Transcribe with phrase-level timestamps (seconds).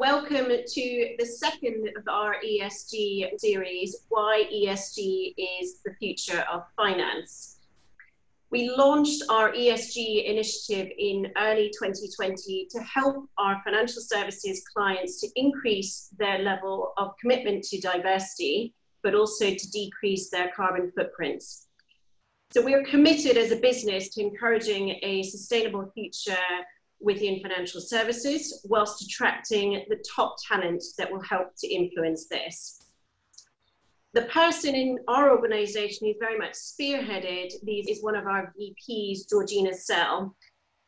[0.00, 7.58] welcome to the second of our ESG series, Why ESG is the Future of Finance.
[8.50, 15.28] We launched our ESG initiative in early 2020 to help our financial services clients to
[15.36, 18.72] increase their level of commitment to diversity,
[19.02, 21.66] but also to decrease their carbon footprints.
[22.52, 26.46] So we are committed as a business to encouraging a sustainable future
[27.00, 32.80] within financial services whilst attracting the top talent that will help to influence this.
[34.12, 39.28] The person in our organization who's very much spearheaded these is one of our VPs,
[39.30, 40.34] Georgina Sell.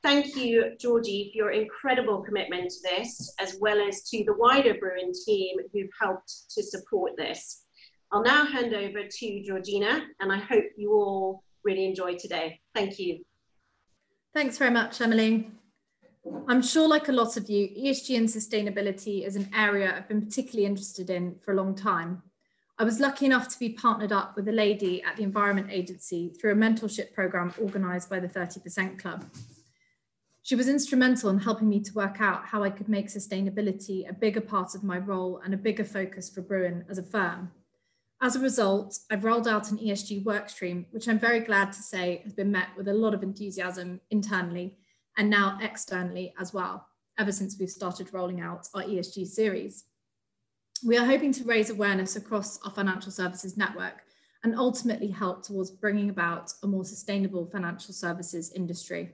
[0.03, 4.75] Thank you, Georgie, for your incredible commitment to this, as well as to the wider
[4.75, 7.65] Bruin team who've helped to support this.
[8.11, 12.61] I'll now hand over to Georgina, and I hope you all really enjoy today.
[12.75, 13.25] Thank you.
[14.35, 15.49] Thanks very much, Emily.
[16.49, 20.25] I'm sure, like a lot of you, ESG and sustainability is an area I've been
[20.25, 22.23] particularly interested in for a long time.
[22.79, 26.31] I was lucky enough to be partnered up with a lady at the Environment Agency
[26.31, 29.25] through a mentorship program organised by the 30% Club.
[30.43, 34.13] She was instrumental in helping me to work out how I could make sustainability a
[34.13, 37.51] bigger part of my role and a bigger focus for Bruin as a firm.
[38.21, 42.21] As a result, I've rolled out an ESG workstream, which I'm very glad to say
[42.25, 44.77] has been met with a lot of enthusiasm internally
[45.17, 46.87] and now externally as well,
[47.19, 49.85] ever since we've started rolling out our ESG series.
[50.85, 54.03] We are hoping to raise awareness across our financial services network
[54.45, 59.13] and ultimately help towards bringing about a more sustainable financial services industry.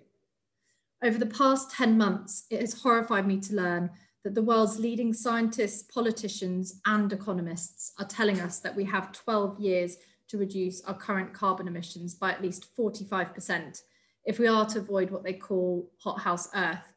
[1.02, 3.90] Over the past 10 months, it has horrified me to learn
[4.24, 9.60] that the world's leading scientists, politicians, and economists are telling us that we have 12
[9.60, 9.96] years
[10.28, 13.82] to reduce our current carbon emissions by at least 45%
[14.28, 16.92] if we are to avoid what they call hothouse Earth.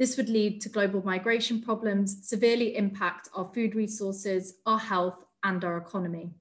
[0.00, 5.64] This would lead to global migration problems, severely impact our food resources, our health, and
[5.64, 6.34] our economy.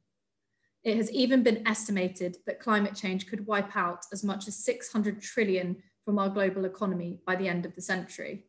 [0.84, 5.22] It has even been estimated that climate change could wipe out as much as 600
[5.22, 8.46] trillion from our global economy by the end of the century.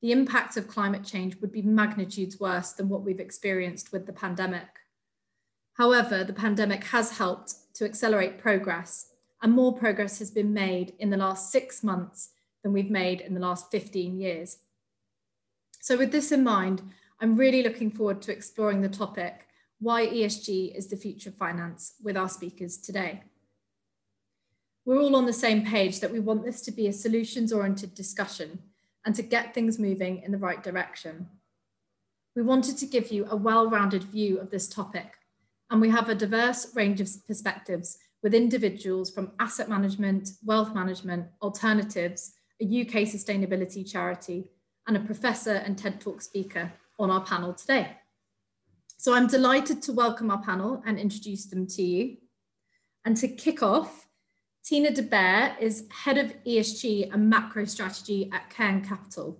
[0.00, 4.14] The impact of climate change would be magnitudes worse than what we've experienced with the
[4.14, 4.68] pandemic.
[5.74, 9.10] However, the pandemic has helped to accelerate progress
[9.44, 12.30] and more progress has been made in the last six months
[12.62, 14.56] than we've made in the last 15 years.
[15.82, 16.80] So with this in mind,
[17.20, 19.46] I'm really looking forward to exploring the topic,
[19.80, 23.22] why ESG is the future of finance with our speakers today.
[24.86, 27.94] We're all on the same page that we want this to be a solutions oriented
[27.94, 28.60] discussion
[29.04, 31.28] and to get things moving in the right direction.
[32.34, 35.18] We wanted to give you a well-rounded view of this topic
[35.70, 41.26] and we have a diverse range of perspectives with individuals from asset management, wealth management,
[41.42, 44.50] alternatives, a UK sustainability charity,
[44.88, 47.90] and a professor and TED Talk speaker on our panel today.
[48.96, 52.16] So I'm delighted to welcome our panel and introduce them to you.
[53.04, 54.06] And to kick off,
[54.64, 59.38] Tina de Beer is Head of ESG and Macro Strategy at Cairn Capital.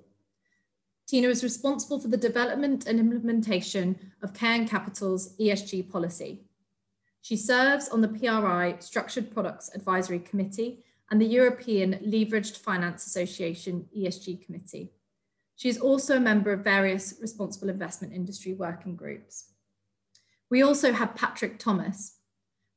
[1.08, 6.44] Tina is responsible for the development and implementation of Cairn Capital's ESG policy.
[7.24, 13.86] She serves on the PRI Structured Products Advisory Committee and the European Leveraged Finance Association
[13.96, 14.92] ESG Committee.
[15.56, 19.52] She is also a member of various responsible investment industry working groups.
[20.50, 22.18] We also have Patrick Thomas.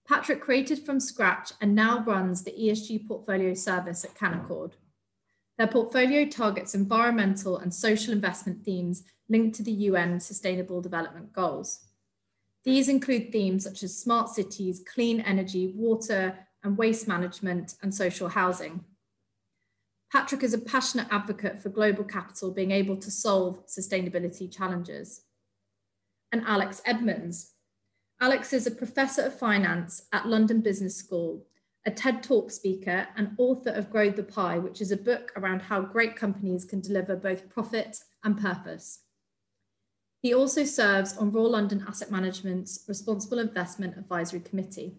[0.08, 4.76] Patrick created from scratch and now runs the ESG portfolio service at Canaccord.
[5.58, 11.87] Their portfolio targets environmental and social investment themes linked to the UN Sustainable Development Goals.
[12.68, 18.28] These include themes such as smart cities, clean energy, water and waste management, and social
[18.28, 18.84] housing.
[20.12, 25.22] Patrick is a passionate advocate for global capital being able to solve sustainability challenges.
[26.34, 27.52] And Alex Edmans.
[28.20, 31.46] Alex is a professor of finance at London Business School,
[31.86, 35.62] a TED Talk speaker, and author of Grow the Pie, which is a book around
[35.62, 39.04] how great companies can deliver both profit and purpose.
[40.28, 44.98] He also serves on Royal London Asset Management's Responsible Investment Advisory Committee.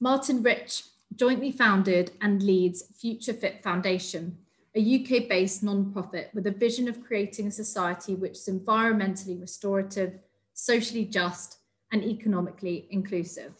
[0.00, 0.82] Martin Rich
[1.14, 4.36] jointly founded and leads Future Fit Foundation,
[4.74, 10.18] a UK based non-profit with a vision of creating a society which is environmentally restorative,
[10.54, 11.58] socially just,
[11.92, 13.52] and economically inclusive.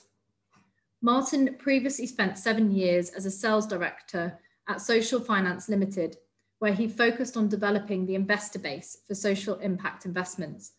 [1.01, 4.37] Martin previously spent seven years as a sales director
[4.69, 6.17] at Social Finance Limited,
[6.63, 10.75] where he focused on developing the investor base for social impact investments,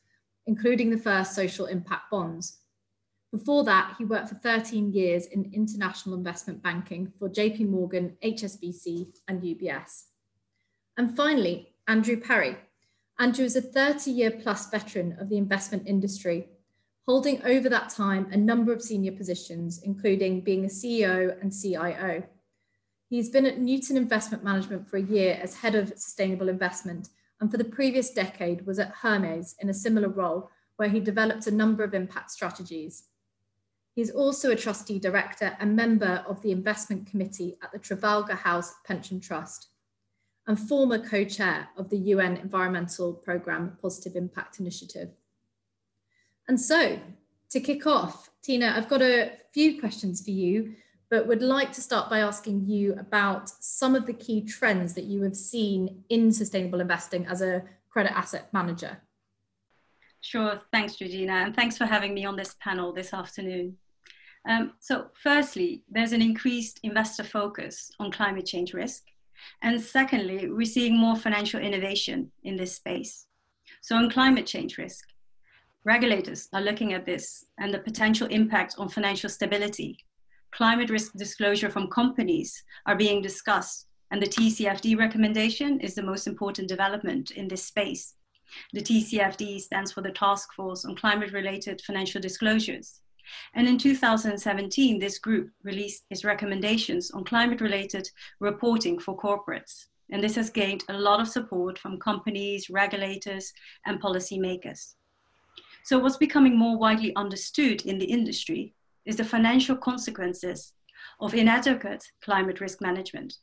[0.48, 2.60] including the first social impact bonds.
[3.34, 9.08] Before that, he worked for 13 years in international investment banking for JP Morgan, HSBC,
[9.28, 10.04] and UBS.
[10.96, 12.56] And finally, Andrew Parry,
[13.20, 16.48] Andrew is a 30 year plus veteran of the investment industry,
[17.06, 22.24] holding over that time a number of senior positions, including being a CEO and CIO.
[23.14, 27.52] He's been at Newton Investment Management for a year as head of sustainable investment, and
[27.52, 31.52] for the previous decade was at Hermes in a similar role where he developed a
[31.52, 33.04] number of impact strategies.
[33.94, 38.74] He's also a trustee director and member of the investment committee at the Trafalgar House
[38.84, 39.68] Pension Trust
[40.48, 45.12] and former co-chair of the UN Environmental Programme Positive Impact Initiative.
[46.48, 47.00] And so
[47.52, 50.78] to kick off, Tina, I've got a few questions for you,
[51.14, 55.04] but would like to start by asking you about some of the key trends that
[55.04, 58.98] you have seen in sustainable investing as a credit asset manager.
[60.22, 63.78] Sure, thanks, Georgina, and thanks for having me on this panel this afternoon.
[64.50, 69.04] Um, so firstly, there's an increased investor focus on climate change risk.
[69.62, 73.28] And secondly, we're seeing more financial innovation in this space.
[73.84, 75.10] So on climate change risk,
[75.84, 80.00] regulators are looking at this and the potential impact on financial stability.
[80.54, 86.28] Climate risk disclosure from companies are being discussed and the TCFD recommendation is the most
[86.28, 88.14] important development in this space.
[88.72, 93.00] The TCFD stands for the Task Force on Climate Related Financial Disclosures.
[93.56, 98.08] And in 2017, this group released its recommendations on climate related
[98.40, 99.88] reporting for corporates.
[100.12, 103.52] And this has gained a lot of support from companies, regulators,
[103.88, 104.94] and policymakers.
[105.84, 110.74] So, what's becoming more widely understood in the industry is the financial consequences
[111.20, 113.36] of inadequate climate risk management.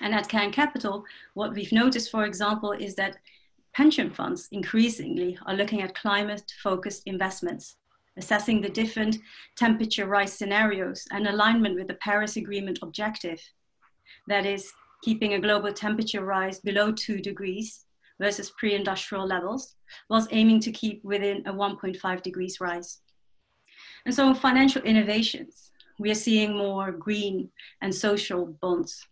[0.00, 1.04] And at Cairn Capital,
[1.34, 3.18] what we've noticed, for example, is that
[3.74, 7.76] pension funds increasingly are looking at climate focused investments
[8.16, 9.18] assessing the different
[9.56, 13.40] temperature rise scenarios and alignment with the Paris Agreement objective.
[14.28, 14.72] That is,
[15.02, 17.86] keeping a global temperature rise below two degrees
[18.20, 19.74] versus pre industrial levels,
[20.08, 23.00] whilst aiming to keep within a 1.5 degrees rise.
[24.04, 27.50] And so, in financial innovations, we are seeing more green
[27.80, 29.06] and social bonds.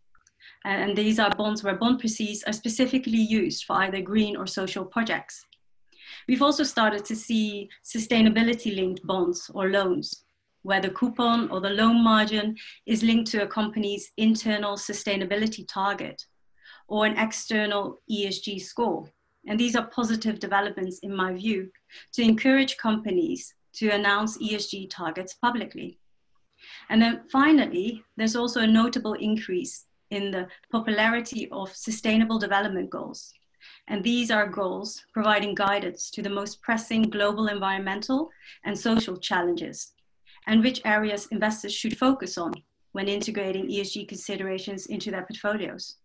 [0.64, 4.84] And these are bonds where bond proceeds are specifically used for either green or social
[4.84, 5.46] projects.
[6.28, 10.24] We've also started to see sustainability linked bonds or loans,
[10.62, 12.56] where the coupon or the loan margin
[12.86, 16.22] is linked to a company's internal sustainability target
[16.88, 19.08] or an external ESG score.
[19.46, 21.70] And these are positive developments, in my view,
[22.12, 25.98] to encourage companies to announce ESG targets publicly.
[26.88, 33.32] And then finally, there's also a notable increase in the popularity of sustainable development goals
[33.88, 38.30] and these are goals providing guidance to the most pressing global environmental
[38.64, 39.92] and social challenges,
[40.46, 42.52] and which areas investors should focus on
[42.92, 45.96] when integrating ESG considerations into their portfolios.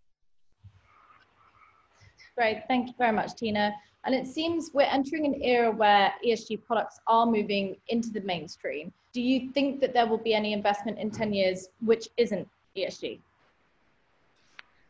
[2.35, 3.73] Great, thank you very much, Tina.
[4.06, 8.94] And it seems we're entering an era where ESG products are moving into the mainstream.
[9.13, 12.48] Do you think that there will be any investment in 10 years which isn't
[12.78, 13.19] ESG?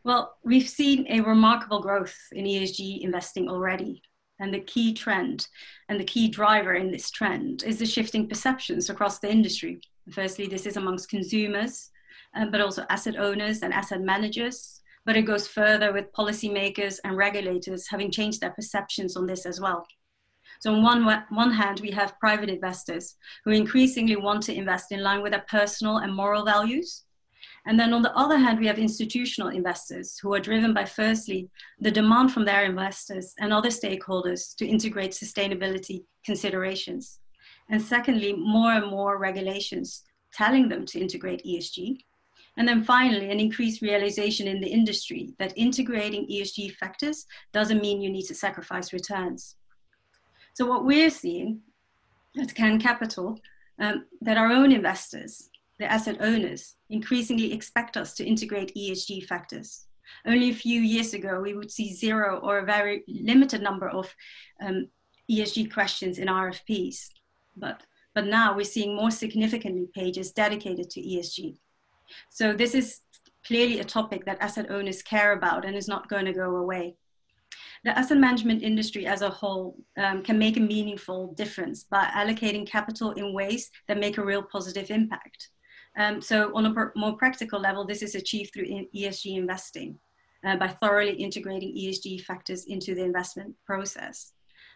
[0.04, 4.02] Well, we've seen a remarkable growth in ESG investing already.
[4.38, 5.48] And the key trend
[5.88, 9.80] and the key driver in this trend is the shifting perceptions across the industry.
[10.12, 11.90] Firstly, this is amongst consumers,
[12.34, 14.82] uh, but also asset owners and asset managers.
[15.06, 19.58] But it goes further with policymakers and regulators having changed their perceptions on this as
[19.58, 19.86] well.
[20.60, 25.02] So, on one, one hand, we have private investors who increasingly want to invest in
[25.02, 27.06] line with their personal and moral values
[27.66, 31.50] and then on the other hand, we have institutional investors who are driven by firstly,
[31.80, 37.18] the demand from their investors and other stakeholders to integrate sustainability considerations.
[37.68, 41.98] And secondly, more and more regulations telling them to integrate ESG.
[42.56, 48.00] And then finally, an increased realization in the industry that integrating ESG factors doesn't mean
[48.00, 49.56] you need to sacrifice returns.
[50.54, 51.60] So what we're seeing
[52.40, 53.38] at Cairn Capital,
[53.78, 59.86] um, that our own investors the asset owners increasingly expect us to integrate ESG factors.
[60.24, 64.14] Only a few years ago, we would see zero or a very limited number of
[64.64, 64.88] um,
[65.30, 67.08] ESG questions in RFPs.
[67.56, 67.82] But,
[68.14, 71.58] but now we're seeing more significantly pages dedicated to ESG.
[72.30, 73.00] So this is
[73.46, 76.96] clearly a topic that asset owners care about and is not going to go away.
[77.84, 82.66] The asset management industry as a whole um, can make a meaningful difference by allocating
[82.66, 85.50] capital in ways that make a real positive impact.
[85.96, 89.98] Um, so on a more practical level, this is achieved through ESG investing
[90.44, 94.32] uh, by thoroughly integrating ESG factors into the investment process.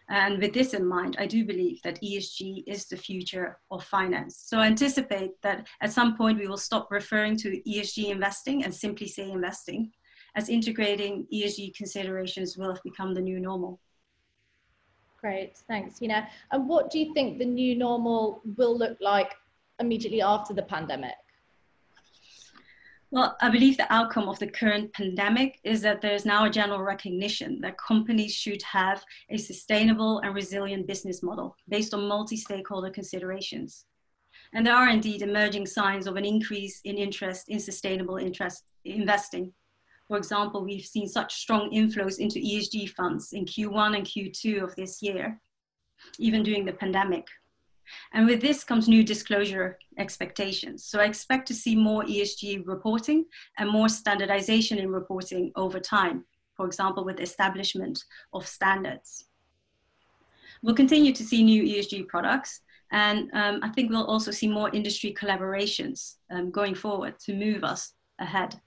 [0.09, 4.43] And with this in mind, I do believe that ESG is the future of finance.
[4.45, 8.73] So I anticipate that at some point we will stop referring to ESG investing and
[8.73, 9.91] simply say investing,
[10.35, 13.79] as integrating ESG considerations will have become the new normal.
[15.19, 16.27] Great, thanks, Tina.
[16.51, 19.33] And what do you think the new normal will look like
[19.79, 21.13] immediately after the pandemic?
[23.13, 26.81] Well, I believe the outcome of the current pandemic is that there's now a general
[26.81, 32.89] recognition that companies should have a sustainable and resilient business model based on multi stakeholder
[32.89, 33.83] considerations.
[34.53, 39.51] And there are indeed emerging signs of an increase in interest in sustainable interest investing.
[40.07, 44.73] For example, we've seen such strong inflows into ESG funds in Q1 and Q2 of
[44.77, 45.37] this year,
[46.17, 47.27] even during the pandemic.
[48.13, 50.85] And with this comes new disclosure expectations.
[50.85, 53.25] So I expect to see more ESG reporting
[53.57, 59.25] and more standardization in reporting over time, for example, with establishment of standards.
[60.63, 62.61] We'll continue to see new ESG products,
[62.91, 67.63] and um, I think we'll also see more industry collaborations um, going forward to move
[67.63, 68.59] us ahead.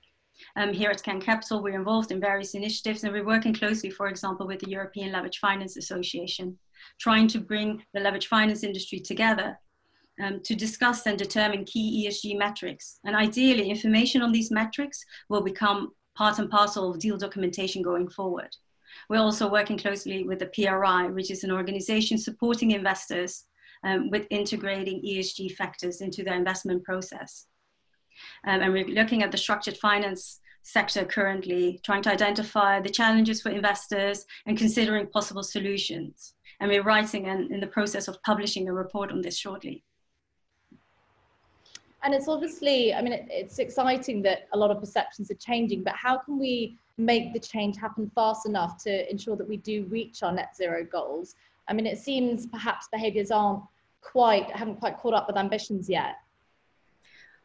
[0.57, 4.09] Um, here at Cairn Capital, we're involved in various initiatives and we're working closely, for
[4.09, 6.57] example, with the European Leverage Finance Association
[7.01, 9.59] trying to bring the leverage finance industry together
[10.23, 13.01] um, to discuss and determine key ESG metrics.
[13.05, 18.09] And ideally, information on these metrics will become part and parcel of deal documentation going
[18.09, 18.55] forward.
[19.09, 23.45] We're also working closely with the PRI, which is an organization supporting investors
[23.83, 27.47] um, with integrating ESG factors into their investment process.
[28.47, 33.41] Um, and we're looking at the structured finance sector currently, trying to identify the challenges
[33.41, 38.69] for investors and considering possible solutions and we're writing and in the process of publishing
[38.69, 39.83] a report on this shortly.
[42.03, 45.83] And it's obviously, I mean, it, it's exciting that a lot of perceptions are changing,
[45.83, 49.85] but how can we make the change happen fast enough to ensure that we do
[49.85, 51.35] reach our net zero goals?
[51.69, 53.63] I mean, it seems perhaps behaviors aren't
[54.03, 56.17] quite, haven't quite caught up with ambitions yet.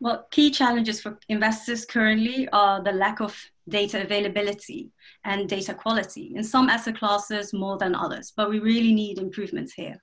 [0.02, 3.38] Well, key challenges for investors currently are the lack of
[3.68, 4.92] data availability
[5.26, 6.32] and data quality.
[6.36, 10.02] In some asset classes, more than others, but we really need improvements here.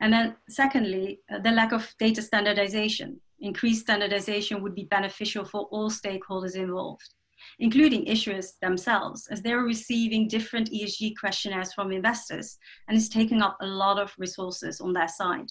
[0.00, 3.20] And then, secondly, uh, the lack of data standardization.
[3.40, 7.08] Increased standardization would be beneficial for all stakeholders involved,
[7.58, 12.56] including issuers themselves, as they're receiving different ESG questionnaires from investors
[12.88, 15.50] and is taking up a lot of resources on their side.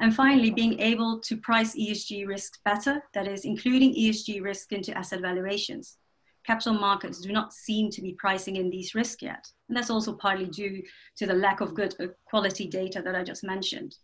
[0.00, 4.96] And finally, being able to price ESG risks better, that is, including ESG risk into
[4.96, 5.98] asset valuations.
[6.46, 9.46] Capital markets do not seem to be pricing in these risks yet.
[9.68, 10.82] And that's also partly due
[11.16, 13.96] to the lack of good uh, quality data that I just mentioned.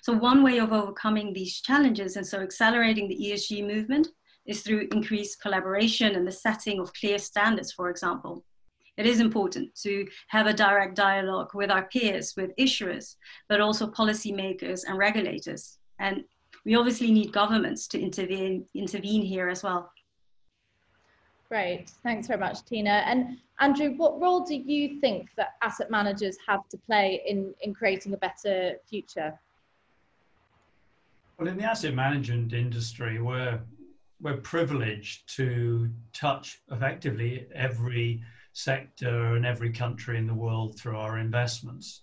[0.00, 4.08] So, one way of overcoming these challenges and so accelerating the ESG movement
[4.46, 8.42] is through increased collaboration and the setting of clear standards, for example
[9.02, 13.16] it is important to have a direct dialogue with our peers, with issuers,
[13.48, 15.78] but also policymakers and regulators.
[15.98, 16.22] And
[16.64, 19.90] we obviously need governments to intervene, intervene here as well.
[21.48, 23.02] Great, thanks very much, Tina.
[23.04, 27.74] And Andrew, what role do you think that asset managers have to play in, in
[27.74, 29.36] creating a better future?
[31.38, 33.58] Well, in the asset management industry, we're,
[34.20, 41.18] we're privileged to touch effectively every sector and every country in the world through our
[41.18, 42.02] investments.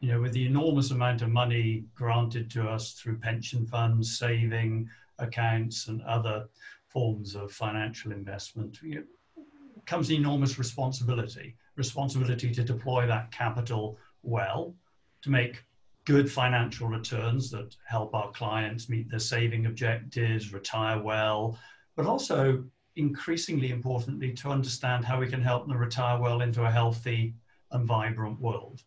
[0.00, 4.88] You know, with the enormous amount of money granted to us through pension funds, saving
[5.18, 6.48] accounts, and other
[6.88, 9.44] forms of financial investment, you know,
[9.86, 11.56] comes enormous responsibility.
[11.76, 14.74] Responsibility to deploy that capital well,
[15.22, 15.64] to make
[16.04, 21.58] good financial returns that help our clients meet their saving objectives, retire well,
[21.96, 22.64] but also
[22.96, 27.34] increasingly importantly to understand how we can help them retire well into a healthy
[27.70, 28.82] and vibrant world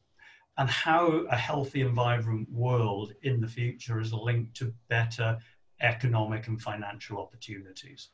[0.57, 5.37] and how a healthy and vibrant world in the future is linked to better
[5.79, 8.09] economic and financial opportunities.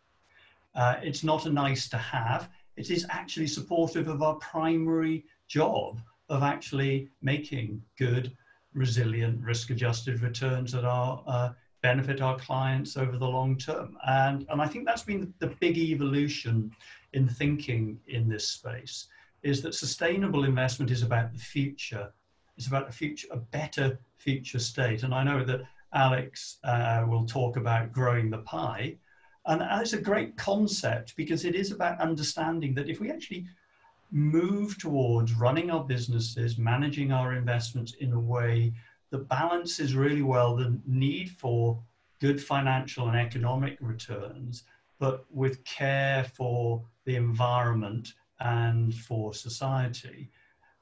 [0.75, 5.99] Uh, it's not a nice to have, it is actually supportive of our primary job
[6.29, 8.35] of actually making good,
[8.73, 11.49] resilient, risk adjusted returns that are uh,
[11.89, 13.95] benefit our clients over the long term.
[14.07, 16.71] And, and I think that's been the big evolution
[17.13, 19.07] in thinking in this space
[19.43, 22.11] is that sustainable investment is about the future.
[22.57, 25.03] It's about a future, a better future state.
[25.03, 25.61] And I know that
[25.93, 28.95] Alex uh, will talk about growing the pie.
[29.45, 33.45] And it's a great concept because it is about understanding that if we actually
[34.11, 38.73] move towards running our businesses, managing our investments in a way
[39.11, 39.29] that
[39.79, 41.81] is really well the need for
[42.19, 44.63] good financial and economic returns,
[44.99, 50.29] but with care for the environment and for society.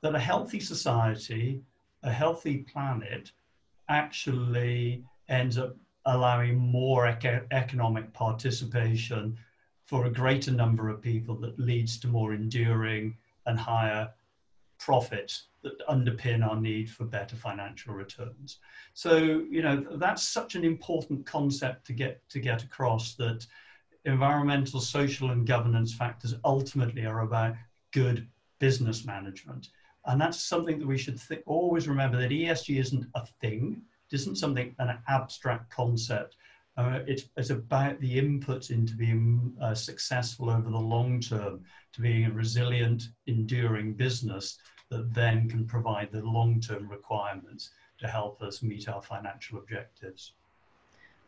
[0.01, 1.61] That a healthy society,
[2.03, 3.31] a healthy planet,
[3.89, 5.75] actually ends up
[6.05, 9.37] allowing more eco- economic participation
[9.85, 13.15] for a greater number of people that leads to more enduring
[13.45, 14.09] and higher
[14.83, 18.59] profits that underpin our need for better financial returns.
[18.93, 19.15] So,
[19.49, 23.45] you know, that's such an important concept to get to get across that
[24.03, 27.55] environmental, social, and governance factors ultimately are about
[27.91, 28.27] good
[28.59, 29.69] business management.
[30.05, 34.15] And that's something that we should th- always remember that ESG isn't a thing, it
[34.15, 36.35] isn't something, an abstract concept.
[36.75, 41.61] Uh, it's, it's, about the inputs into being uh, successful over the long term,
[41.91, 44.57] to being a resilient, enduring business
[44.89, 50.33] that then can provide the long term requirements to help us meet our financial objectives.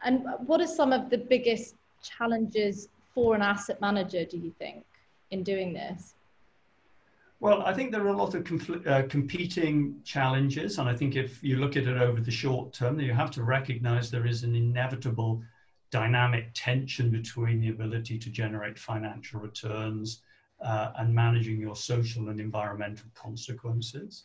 [0.04, 4.84] And what are some of the biggest challenges for an asset manager, do you think,
[5.32, 6.16] in doing this?
[7.42, 11.44] Well, I think there are a lot of uh, competing challenges, and I think if
[11.44, 14.56] you look at it over the short term, you have to recognize there is an
[14.56, 15.44] inevitable
[15.92, 20.22] dynamic tension between the ability to generate financial returns
[20.62, 24.24] uh, and managing your social and environmental consequences.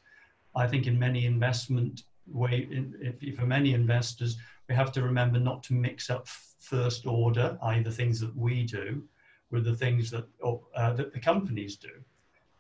[0.55, 4.37] I think in many investment way, in, for many investors,
[4.69, 8.63] we have to remember not to mix up first order, i.e., the things that we
[8.63, 9.03] do,
[9.51, 11.91] with the things that uh, that the companies do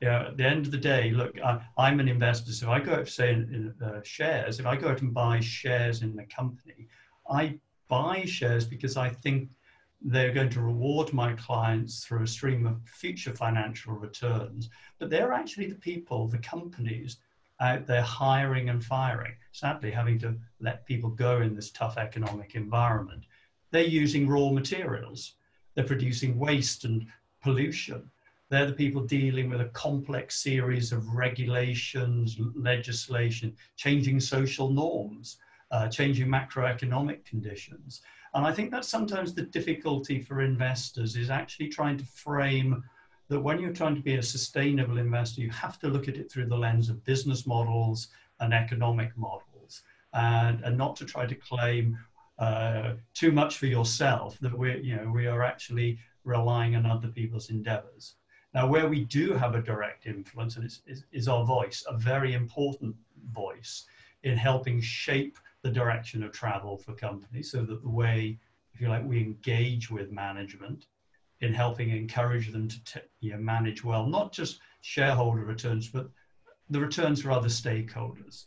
[0.00, 2.52] yeah, at the end of the day, look, I, am an investor.
[2.52, 4.59] So I go out, say, in, in uh, shares.
[4.59, 6.88] If I go out and buy shares in the company,
[7.28, 9.50] I buy shares because I think
[10.00, 14.71] they're going to reward my clients through a stream of future financial returns.
[14.99, 17.19] But they're actually the people, the companies
[17.61, 22.54] out there hiring and firing, sadly, having to let people go in this tough economic
[22.54, 23.25] environment.
[23.71, 25.35] They're using raw materials,
[25.75, 27.07] they're producing waste and
[27.42, 28.11] pollution
[28.50, 35.38] they're the people dealing with a complex series of regulations, legislation, changing social norms,
[35.71, 38.02] uh, changing macroeconomic conditions.
[38.35, 42.83] And I think that's sometimes the difficulty for investors is actually trying to frame
[43.28, 46.30] that when you're trying to be a sustainable investor, you have to look at it
[46.30, 48.09] through the lens of business models
[48.40, 51.96] and economic models and, and not to try to claim
[52.38, 57.09] uh, too much for yourself that we're, you know, we are actually relying on other
[57.09, 58.14] people's endeavors.
[58.53, 61.97] Now, where we do have a direct influence and is, is, is our voice, a
[61.97, 62.97] very important
[63.33, 63.87] voice
[64.25, 68.39] in helping shape the direction of travel for companies so that the way,
[68.75, 70.87] if you like, we engage with management
[71.41, 76.09] in helping encourage them to t- you know, manage well, not just shareholder returns, but
[76.71, 78.47] the returns for other stakeholders.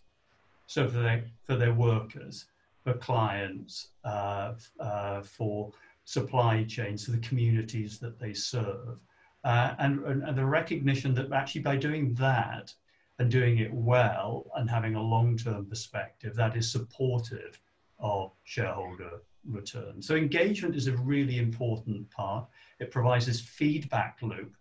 [0.68, 2.46] So for their, for their workers,
[2.84, 5.72] for clients, uh, uh, for
[6.06, 9.00] supply chains, for the communities that they serve.
[9.43, 12.73] Uh, and, and the recognition that actually by doing that
[13.19, 17.60] and doing it well and having a long-term perspective that is supportive
[17.99, 20.01] of shareholder return.
[20.01, 22.47] So engagement is a really important part.
[22.79, 24.56] It provides this feedback loop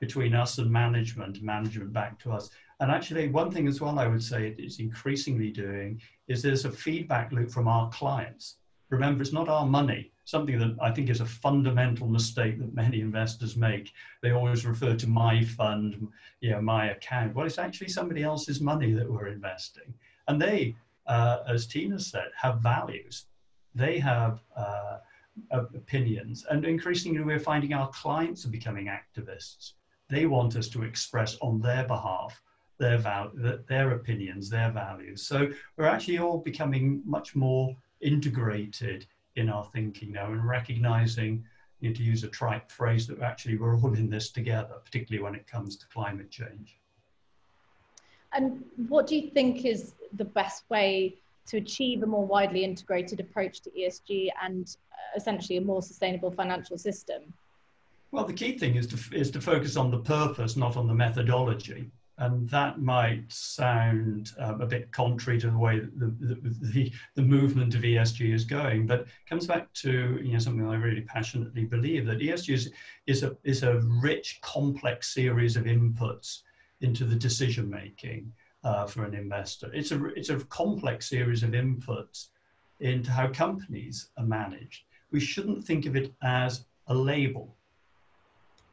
[0.00, 2.50] between us and management, management back to us.
[2.80, 6.64] And actually, one thing as well I would say it is increasingly doing is there's
[6.64, 8.56] a feedback loop from our clients.
[8.90, 13.00] Remember, it's not our money something that I think is a fundamental mistake that many
[13.00, 13.92] investors make.
[14.22, 16.08] They always refer to my fund,
[16.40, 17.34] you know, my account.
[17.34, 19.94] Well, it's actually somebody else's money that we're investing.
[20.28, 23.26] And they, uh, as Tina said, have values.
[23.74, 24.98] They have uh,
[25.50, 26.44] opinions.
[26.48, 29.72] And increasingly, we're finding our clients are becoming activists.
[30.08, 32.40] They want us to express on their behalf
[32.78, 33.32] their, val-
[33.68, 35.26] their opinions, their values.
[35.26, 41.44] So we're actually all becoming much more integrated in our thinking now and recognizing,
[41.80, 45.22] you know, to use a trite phrase, that actually we're all in this together, particularly
[45.22, 46.78] when it comes to climate change.
[48.32, 51.16] And what do you think is the best way
[51.46, 56.30] to achieve a more widely integrated approach to ESG and uh, essentially a more sustainable
[56.30, 57.22] financial system?
[58.10, 60.94] Well, the key thing is to, is to focus on the purpose, not on the
[60.94, 67.22] methodology and that might sound um, a bit contrary to the way the, the, the,
[67.22, 71.64] movement of ESG is going, but comes back to you know, something I really passionately
[71.64, 72.70] believe that ESG is,
[73.06, 76.40] is, a, is a rich, complex series of inputs
[76.82, 78.30] into the decision making
[78.62, 79.70] uh, for an investor.
[79.72, 82.28] It's a, it's a complex series of inputs
[82.80, 84.82] into how companies are managed.
[85.10, 87.56] We shouldn't think of it as a label.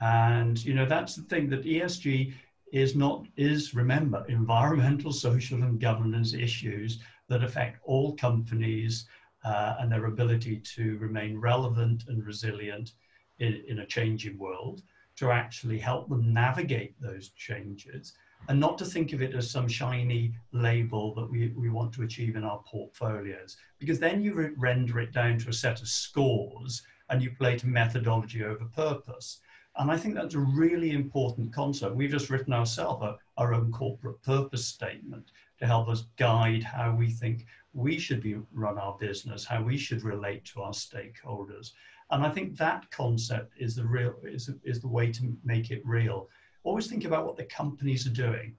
[0.02, 2.34] And you know that's the thing that ESG
[2.72, 9.06] is not is remember environmental, social, and governance issues that affect all companies
[9.44, 12.94] uh, and their ability to remain relevant and resilient
[13.40, 14.82] in, in a changing world,
[15.16, 18.14] to actually help them navigate those changes,
[18.48, 22.04] and not to think of it as some shiny label that we, we want to
[22.04, 25.88] achieve in our portfolios, because then you re- render it down to a set of
[25.88, 29.40] scores and you play to methodology over purpose.
[29.80, 31.96] And I think that's a really important concept.
[31.96, 37.10] We've just written ourselves our own corporate purpose statement to help us guide how we
[37.10, 41.72] think we should be run our business, how we should relate to our stakeholders.
[42.12, 45.82] And I think that concept is the real is, is the way to make it
[45.86, 46.28] real.
[46.64, 48.58] Always think about what the companies are doing.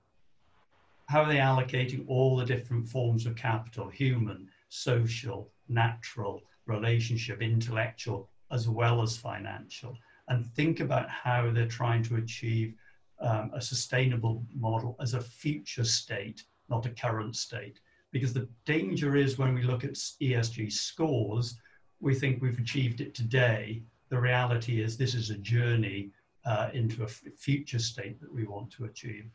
[1.11, 8.31] How are they allocating all the different forms of capital, human, social, natural, relationship, intellectual,
[8.51, 9.99] as well as financial,
[10.31, 12.75] and think about how they're trying to achieve
[13.21, 17.81] um, a sustainable model as a future state, not a current state.
[18.13, 21.59] Because the danger is when we look at ESG scores,
[22.01, 23.83] we think we've achieved it today.
[24.09, 26.11] The reality is this is a journey
[26.45, 29.27] uh, into a future state that we want to achieve.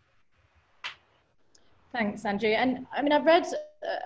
[1.92, 2.50] Thanks, Andrew.
[2.50, 3.46] And I mean, I've read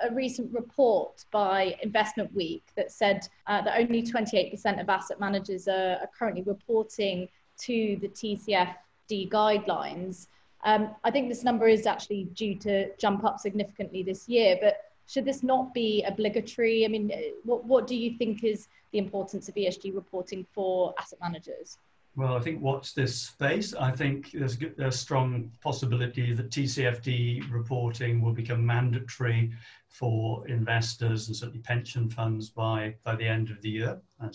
[0.03, 5.67] a recent report by Investment Week that said uh, that only 28% of asset managers
[5.67, 7.27] are, are, currently reporting
[7.61, 10.27] to the TCFD guidelines.
[10.63, 14.77] Um, I think this number is actually due to jump up significantly this year, but
[15.07, 16.85] should this not be obligatory?
[16.85, 17.11] I mean,
[17.43, 21.77] what, what do you think is the importance of ESG reporting for asset managers?
[22.19, 23.73] Well, I think watch this space.
[23.73, 29.53] I think there's a strong possibility that TCFD reporting will become mandatory
[29.87, 34.01] for investors and certainly pension funds by, by the end of the year.
[34.19, 34.27] I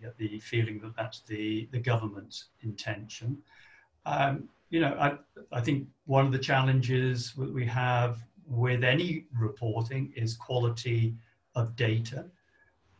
[0.00, 3.38] get the feeling that that's the, the government's intention.
[4.06, 5.18] Um, you know, I,
[5.50, 11.16] I think one of the challenges that we have with any reporting is quality
[11.56, 12.26] of data.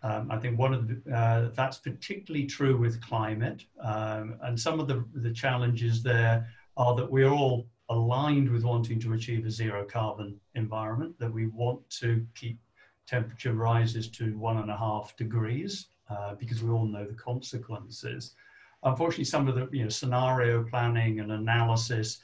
[0.04, 3.64] Um, I think one of the, uh, that's particularly true with climate.
[3.80, 9.00] Um, and some of the, the challenges there are that we're all aligned with wanting
[9.00, 12.58] to achieve a zero carbon environment, that we want to keep
[13.06, 18.34] temperature rises to one and a half degrees uh, because we all know the consequences.
[18.82, 22.20] Unfortunately, some of the you know, scenario planning and analysis,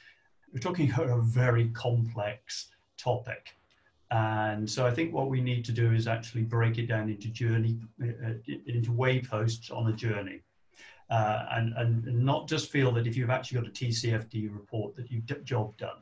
[0.53, 3.55] we're talking about a very complex topic.
[4.11, 7.29] And so I think what we need to do is actually break it down into
[7.29, 10.41] journey, uh, into wayposts on a journey.
[11.09, 15.09] Uh, and, and not just feel that if you've actually got a TCFD report that
[15.09, 15.97] you've got job done.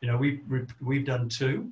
[0.00, 0.40] You know, we've,
[0.80, 1.70] we've done two,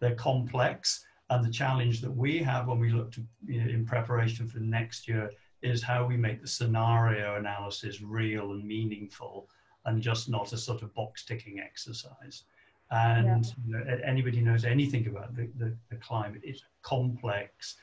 [0.00, 1.04] they're complex.
[1.28, 4.60] And the challenge that we have when we look to, you know, in preparation for
[4.60, 9.48] next year is how we make the scenario analysis real and meaningful
[9.86, 12.44] and just not a sort of box ticking exercise.
[12.90, 13.52] And yeah.
[13.66, 17.76] you know, anybody knows anything about the, the, the, climate, it's a complex,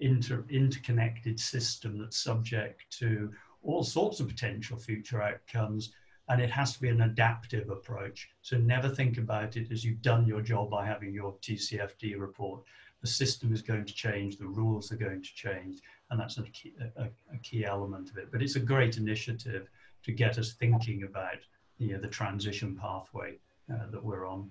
[0.00, 5.92] inter, interconnected system that's subject to all sorts of potential future outcomes.
[6.28, 8.28] And it has to be an adaptive approach.
[8.42, 12.62] So never think about it as you've done your job by having your TCFD report.
[13.00, 15.78] The system is going to change, the rules are going to change,
[16.10, 18.32] and that's a key, a, a key element of it.
[18.32, 19.68] But it's a great initiative
[20.02, 21.38] to get us thinking about
[21.78, 23.38] you know, the transition pathway
[23.72, 24.50] uh, that we're on.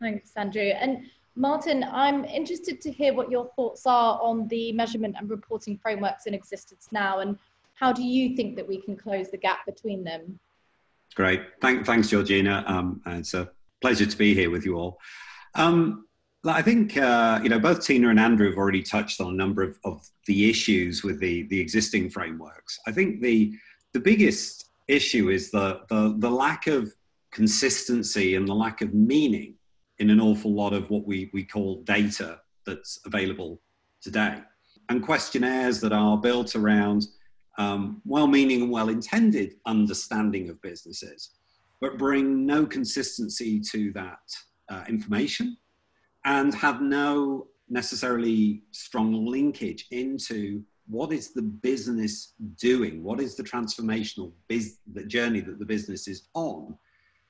[0.00, 0.62] Thanks, Andrew.
[0.62, 5.78] And Martin, I'm interested to hear what your thoughts are on the measurement and reporting
[5.78, 7.38] frameworks in existence now, and
[7.74, 10.38] how do you think that we can close the gap between them?
[11.14, 11.42] Great.
[11.60, 12.64] Thank, thanks, Georgina.
[12.66, 14.98] Um, it's a pleasure to be here with you all.
[15.54, 16.06] Um,
[16.46, 19.62] I think uh, you know both Tina and Andrew have already touched on a number
[19.62, 22.78] of, of the issues with the, the existing frameworks.
[22.86, 23.54] I think the
[23.92, 26.94] the biggest issue is the, the the lack of
[27.34, 29.54] consistency and the lack of meaning
[29.98, 33.60] in an awful lot of what we, we call data that's available
[34.00, 34.38] today.
[34.88, 37.06] And questionnaires that are built around
[37.58, 41.30] um, well meaning and well intended understanding of businesses,
[41.80, 44.18] but bring no consistency to that
[44.70, 45.56] uh, information
[46.24, 53.02] and have no necessarily strong linkage into what is the business doing?
[53.02, 56.76] What is the transformational biz- the journey that the business is on?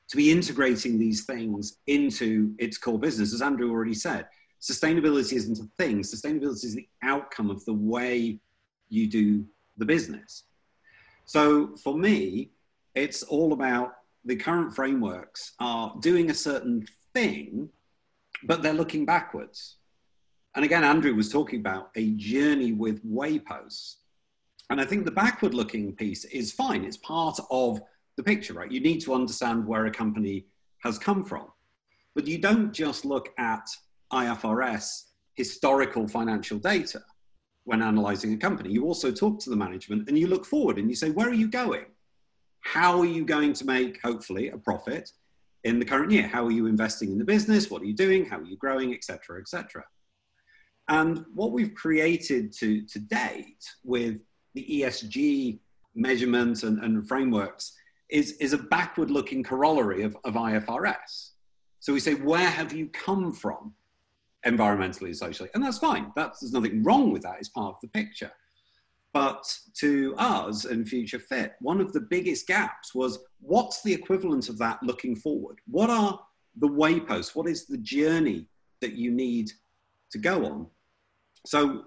[0.09, 3.33] To be integrating these things into its core business.
[3.33, 4.27] As Andrew already said,
[4.61, 8.39] sustainability isn't a thing, sustainability is the outcome of the way
[8.89, 9.45] you do
[9.77, 10.45] the business.
[11.25, 12.51] So for me,
[12.95, 17.69] it's all about the current frameworks are doing a certain thing,
[18.45, 19.77] but they're looking backwards.
[20.55, 23.97] And again, Andrew was talking about a journey with wayposts.
[24.71, 26.85] And I think the backward looking piece is fine.
[26.85, 27.81] It's part of
[28.17, 28.71] the picture, right?
[28.71, 30.47] You need to understand where a company
[30.83, 31.47] has come from.
[32.15, 33.67] But you don't just look at
[34.13, 37.03] IFRS historical financial data
[37.65, 38.71] when analyzing a company.
[38.71, 41.35] You also talk to the management and you look forward and you say, where are
[41.35, 41.87] you going?
[42.61, 45.11] How are you going to make, hopefully, a profit
[45.65, 46.27] in the current year?
[46.29, 47.71] How are you investing in the business?
[47.71, 48.25] What are you doing?
[48.25, 49.85] How are you growing, etc., etc.
[50.89, 54.19] And what we've created to, to date with
[54.55, 55.59] the ESG
[55.95, 57.75] measurements and, and frameworks
[58.11, 61.31] is, is a backward looking corollary of, of IFRS.
[61.81, 63.75] So we say, where have you come from
[64.47, 65.51] environmentally and socially?
[65.55, 66.13] And that's fine.
[66.17, 67.37] That's, there's nothing wrong with that.
[67.39, 68.33] It's part of the picture.
[69.13, 74.49] But to us and Future Fit, one of the biggest gaps was what's the equivalent
[74.49, 75.61] of that looking forward?
[75.67, 76.19] What are
[76.57, 77.37] the wayposts?
[77.37, 78.49] What is the journey
[78.81, 79.53] that you need
[80.11, 80.67] to go on?
[81.47, 81.85] So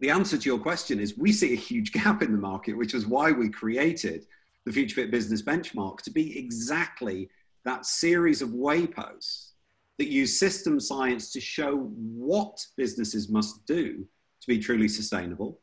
[0.00, 2.94] the answer to your question is we see a huge gap in the market, which
[2.94, 4.26] is why we created
[4.66, 7.30] the Future Fit Business Benchmark to be exactly
[7.64, 9.52] that series of wayposts
[9.98, 14.04] that use system science to show what businesses must do
[14.40, 15.60] to be truly sustainable,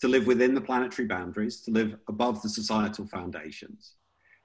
[0.00, 3.94] to live within the planetary boundaries, to live above the societal foundations,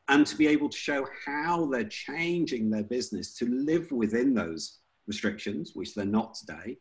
[0.07, 4.79] and to be able to show how they're changing their business to live within those
[5.05, 6.77] restrictions, which they're not today,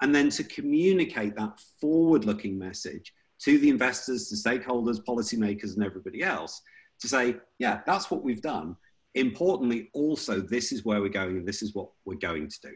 [0.00, 5.84] and then to communicate that forward looking message to the investors, to stakeholders, policymakers, and
[5.84, 6.62] everybody else
[7.00, 8.76] to say, yeah, that's what we've done.
[9.14, 12.72] Importantly, also, this is where we're going and this is what we're going to do.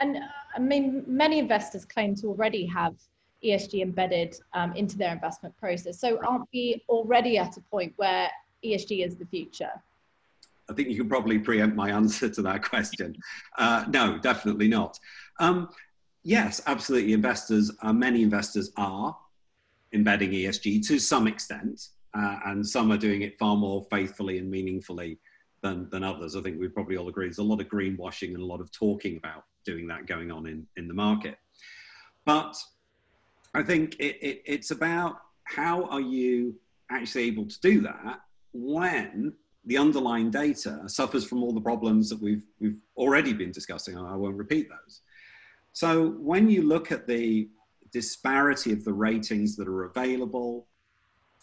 [0.00, 0.20] And uh,
[0.54, 2.94] I mean, many investors claim to already have
[3.44, 6.00] ESG embedded um, into their investment process.
[6.00, 8.28] So, aren't we already at a point where
[8.64, 9.70] ESG is the future?
[10.70, 13.16] I think you can probably preempt my answer to that question.
[13.56, 14.98] Uh, no, definitely not.
[15.40, 15.68] Um,
[16.22, 17.12] yes, absolutely.
[17.12, 19.16] Investors, uh, many investors are
[19.92, 24.50] embedding ESG to some extent, uh, and some are doing it far more faithfully and
[24.50, 25.18] meaningfully
[25.62, 26.36] than, than others.
[26.36, 28.70] I think we probably all agree there's a lot of greenwashing and a lot of
[28.72, 31.36] talking about doing that going on in, in the market.
[32.24, 32.56] But
[33.54, 36.54] I think it, it, it's about how are you
[36.90, 38.20] actually able to do that
[38.52, 39.32] when
[39.64, 43.96] the underlying data suffers from all the problems that we've, we've already been discussing.
[43.96, 45.00] I won't repeat those.
[45.78, 47.48] So when you look at the
[47.92, 50.66] disparity of the ratings that are available,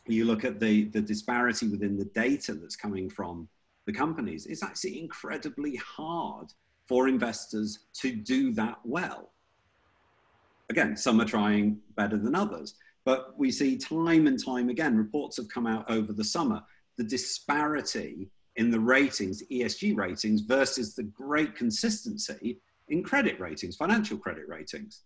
[0.07, 3.47] you look at the, the disparity within the data that's coming from
[3.85, 6.47] the companies, it's actually incredibly hard
[6.85, 9.31] for investors to do that well.
[10.69, 15.37] Again, some are trying better than others, but we see time and time again, reports
[15.37, 16.61] have come out over the summer
[16.97, 24.17] the disparity in the ratings, ESG ratings, versus the great consistency in credit ratings, financial
[24.17, 25.01] credit ratings.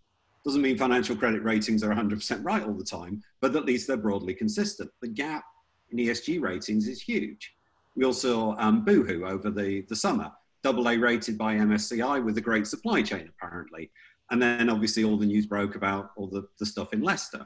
[0.46, 3.98] Doesn't mean financial credit ratings are 100% right all the time, but at least they're
[3.98, 4.90] broadly consistent.
[5.02, 5.44] The gap
[5.92, 7.54] in ESG ratings is huge.
[7.96, 10.32] We also saw um, Boohoo over the, the summer,
[10.64, 13.92] double A rated by MSCI with a great supply chain, apparently.
[14.32, 17.46] And then obviously all the news broke about all the, the stuff in Leicester.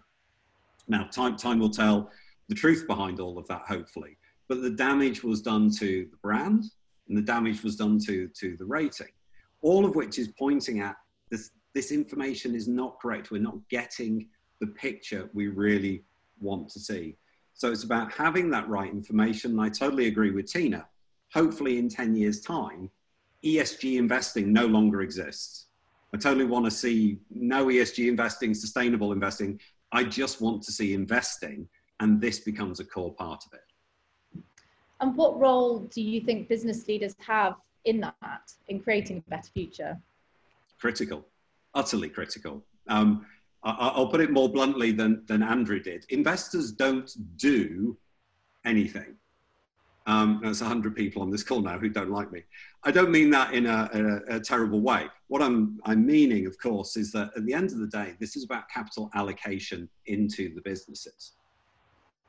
[0.88, 2.12] Now, time, time will tell
[2.50, 4.17] the truth behind all of that, hopefully
[4.48, 6.65] but the damage was done to the brand
[7.08, 9.08] and the damage was done to, to the rating,
[9.63, 10.95] all of which is pointing at
[11.32, 13.32] this, this information is not correct.
[13.32, 14.28] We're not getting
[14.62, 16.04] the picture we really
[16.39, 17.17] want to see.
[17.54, 19.52] So it's about having that right information.
[19.52, 20.86] And I totally agree with Tina.
[21.34, 22.91] Hopefully, in 10 years' time,
[23.43, 25.67] ESG investing no longer exists.
[26.13, 29.60] I totally want to see no ESG investing, sustainable investing.
[29.91, 31.67] I just want to see investing,
[31.99, 34.43] and this becomes a core part of it.
[35.02, 39.50] And what role do you think business leaders have in that, in creating a better
[39.54, 39.98] future?
[40.80, 41.26] Critical,
[41.74, 42.63] utterly critical.
[42.88, 43.26] Um,
[43.63, 46.06] I, will put it more bluntly than, than Andrew did.
[46.10, 47.98] Investors don't do
[48.65, 49.15] anything.
[50.06, 52.43] Um, there's 100 people on this call now who don't like me.
[52.84, 53.89] I don't mean that in a,
[54.30, 55.08] a, a, terrible way.
[55.28, 58.36] What I'm, I'm meaning, of course, is that at the end of the day, this
[58.36, 61.36] is about capital allocation into the businesses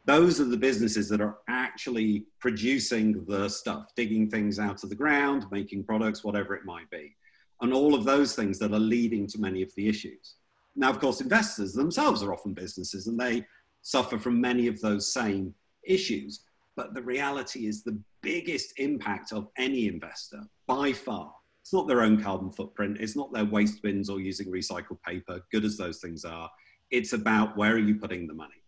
[0.07, 4.97] those are the businesses that are actually producing the stuff, digging things out of the
[4.97, 7.17] ground, making products, whatever it might be.
[7.63, 10.35] And all of those things that are leading to many of the issues.
[10.77, 13.47] Now, of course, investors themselves are often businesses and they
[13.83, 15.55] suffer from many of those same
[15.87, 16.45] issues.
[16.77, 21.33] But the reality is the biggest impact of any investor by far.
[21.63, 22.99] It's not their own carbon footprint.
[23.01, 26.51] It's not their waste bins or using recycled paper, good as those things are.
[26.91, 28.64] It's about where are you putting the money?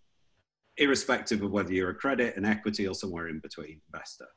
[0.79, 4.29] Irrespective of whether you're a credit, an equity, or somewhere in between investor.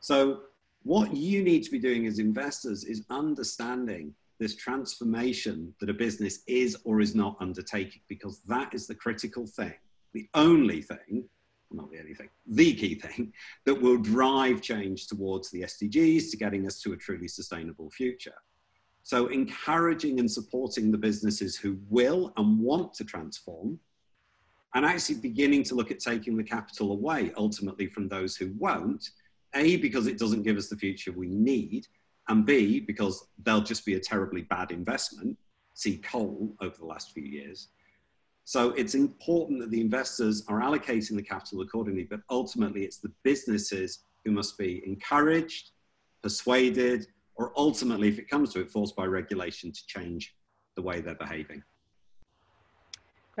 [0.00, 0.42] So,
[0.82, 6.40] what you need to be doing as investors is understanding this transformation that a business
[6.46, 9.74] is or is not undertaking, because that is the critical thing,
[10.14, 11.28] the only thing,
[11.70, 13.32] not the only thing, the key thing
[13.66, 18.34] that will drive change towards the SDGs to getting us to a truly sustainable future.
[19.02, 23.78] So, encouraging and supporting the businesses who will and want to transform
[24.74, 29.10] and actually beginning to look at taking the capital away ultimately from those who won't.
[29.54, 31.86] A, because it doesn't give us the future we need,
[32.28, 35.36] and B, because they'll just be a terribly bad investment.
[35.74, 37.68] See coal over the last few years.
[38.44, 43.12] So it's important that the investors are allocating the capital accordingly, but ultimately it's the
[43.22, 45.70] businesses who must be encouraged,
[46.22, 50.34] persuaded, or ultimately, if it comes to it, forced by regulation to change
[50.76, 51.62] the way they're behaving.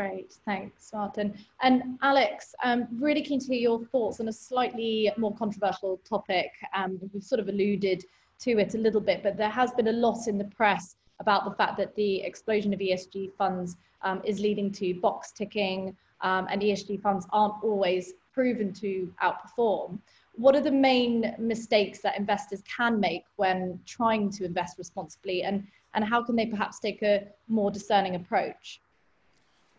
[0.00, 1.36] Great, thanks, Martin.
[1.60, 6.52] And Alex, I'm really keen to hear your thoughts on a slightly more controversial topic.
[6.74, 8.06] Um, we've sort of alluded
[8.38, 11.44] to it a little bit, but there has been a lot in the press about
[11.44, 16.46] the fact that the explosion of ESG funds um, is leading to box ticking, um,
[16.50, 19.98] and ESG funds aren't always proven to outperform.
[20.34, 25.66] What are the main mistakes that investors can make when trying to invest responsibly, and,
[25.92, 28.80] and how can they perhaps take a more discerning approach?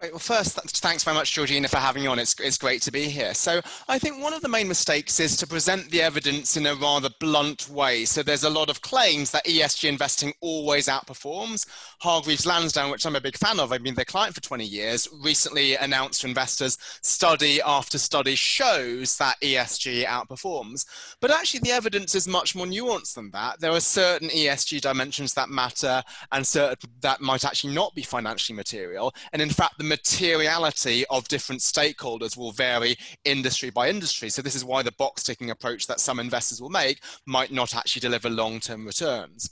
[0.10, 2.18] Well, first, thanks very much, Georgina, for having me on.
[2.18, 3.36] It's, it's great to be here.
[3.36, 6.74] So, I think one of the main mistakes is to present the evidence in a
[6.74, 8.06] rather blunt way.
[8.06, 11.68] So, there's a lot of claims that ESG investing always outperforms.
[12.00, 15.08] Hargreaves Lansdown, which I'm a big fan of, I've been their client for 20 years,
[15.22, 20.84] recently announced to investors study after study shows that ESG outperforms.
[21.20, 23.60] But actually, the evidence is much more nuanced than that.
[23.60, 28.56] There are certain ESG dimensions that matter and certain that might actually not be financially
[28.56, 29.14] material.
[29.32, 34.30] And in fact, the materiality of different stakeholders will vary industry by industry.
[34.30, 37.76] So this is why the box ticking approach that some investors will make might not
[37.76, 39.50] actually deliver long-term returns.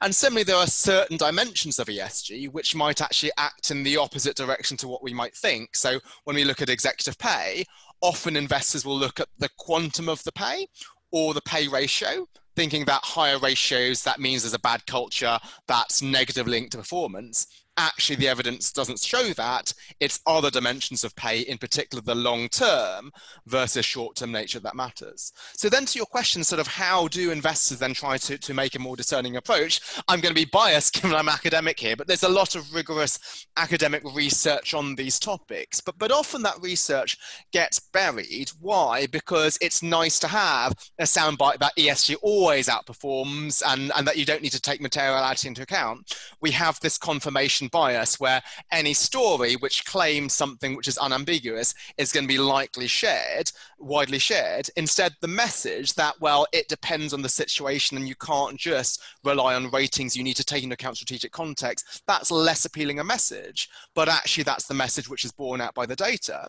[0.00, 4.34] And similarly, there are certain dimensions of ESG which might actually act in the opposite
[4.34, 5.76] direction to what we might think.
[5.76, 7.64] So when we look at executive pay,
[8.00, 10.66] often investors will look at the quantum of the pay
[11.12, 12.26] or the pay ratio,
[12.56, 17.46] thinking that higher ratios, that means there's a bad culture that's negative linked to performance
[17.76, 19.72] actually the evidence doesn't show that.
[20.00, 23.12] It's other dimensions of pay, in particular the long term
[23.46, 25.32] versus short term nature that matters.
[25.54, 28.74] So then to your question, sort of how do investors then try to, to make
[28.74, 29.80] a more discerning approach?
[30.08, 33.46] I'm going to be biased given I'm academic here, but there's a lot of rigorous
[33.56, 35.80] academic research on these topics.
[35.80, 37.16] But, but often that research
[37.52, 38.50] gets buried.
[38.60, 39.06] Why?
[39.06, 44.24] Because it's nice to have a soundbite that ESG always outperforms and, and that you
[44.24, 46.16] don't need to take materiality into account.
[46.40, 51.74] We have this confirmation confirmation bias where any story which claims something which is unambiguous
[51.98, 54.68] is going to be likely shared, widely shared.
[54.76, 59.54] Instead, the message that, well, it depends on the situation and you can't just rely
[59.54, 63.68] on ratings, you need to take into account strategic context, that's less appealing a message.
[63.94, 66.48] But actually, that's the message which is borne out by the data.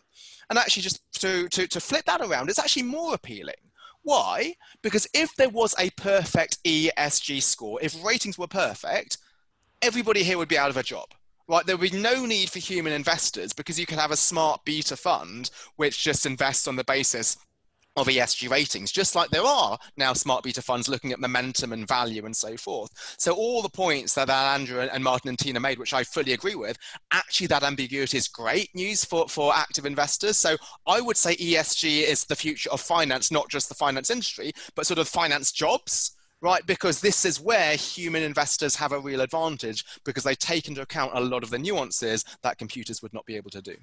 [0.50, 3.54] And actually, just to, to, to flip that around, it's actually more appealing.
[4.02, 4.54] Why?
[4.82, 9.16] Because if there was a perfect ESG score, if ratings were perfect,
[9.84, 11.06] everybody here would be out of a job
[11.46, 14.64] right there would be no need for human investors because you could have a smart
[14.64, 17.36] beta fund which just invests on the basis
[17.96, 21.86] of ESG ratings, just like there are now smart beta funds looking at momentum and
[21.86, 22.90] value and so forth.
[23.18, 26.56] So all the points that Andrew and Martin and Tina made, which I fully agree
[26.56, 26.76] with,
[27.12, 30.36] actually that ambiguity is great news for, for active investors.
[30.36, 34.52] So I would say ESG is the future of finance, not just the finance industry,
[34.74, 36.64] but sort of finance jobs right?
[36.66, 41.10] Because this is where human investors have a real advantage because they take into account
[41.14, 43.74] a lot of the nuances that computers would not be able to do.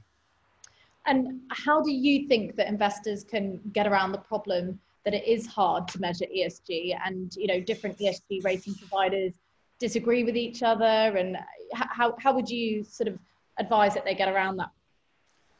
[1.08, 5.48] And how do you think that investors can get around the problem that it is
[5.48, 9.34] hard to measure ESG and you know different ESG rating providers
[9.80, 11.40] disagree with each other and
[11.74, 13.18] how, how would you sort of
[13.58, 14.70] advise that they get around that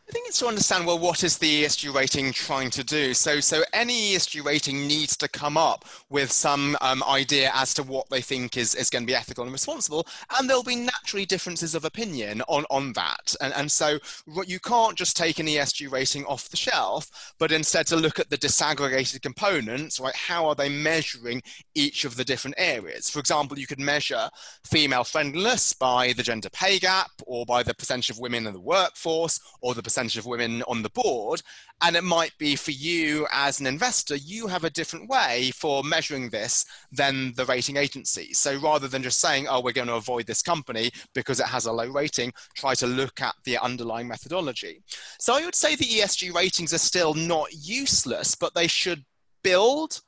[0.10, 3.14] I think it's to understand well what is the ESG rating trying to do.
[3.14, 7.84] So so any ESG rating needs to come up with some um, idea as to
[7.84, 10.06] what they think is, is going to be ethical and responsible,
[10.38, 13.36] and there'll be naturally differences of opinion on on that.
[13.40, 14.00] And and so
[14.46, 18.30] you can't just take an ESG rating off the shelf, but instead to look at
[18.30, 20.00] the disaggregated components.
[20.00, 21.42] Right, how are they measuring
[21.74, 23.10] each of the different areas?
[23.10, 24.30] For example, you could measure
[24.66, 28.60] female friendliness by the gender pay gap, or by the percentage of women in the
[28.60, 31.42] workforce, or the percentage percentage of women on the board.
[31.84, 35.84] And it might be for you as an investor, you have a different way for
[35.84, 38.34] measuring this than the rating agency.
[38.34, 41.66] So rather than just saying, oh, we're going to avoid this company because it has
[41.66, 44.82] a low rating, try to look at the underlying methodology.
[45.20, 49.06] So I would say the ESG ratings are still not useless, but they should
[49.44, 50.02] build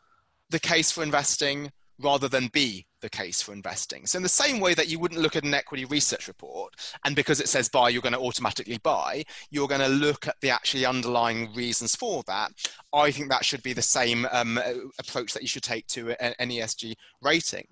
[0.49, 4.08] the case for investing rather than be the case for investing.
[4.08, 6.74] So in the same way that you wouldn't look at an equity research report
[7.06, 10.38] and because it says buy, you're going to automatically buy, you're going to look at
[10.41, 12.51] the actually underlying reasons for that.
[12.93, 14.60] I think that should be the same um,
[14.99, 17.68] approach that you should take to an ESG rating.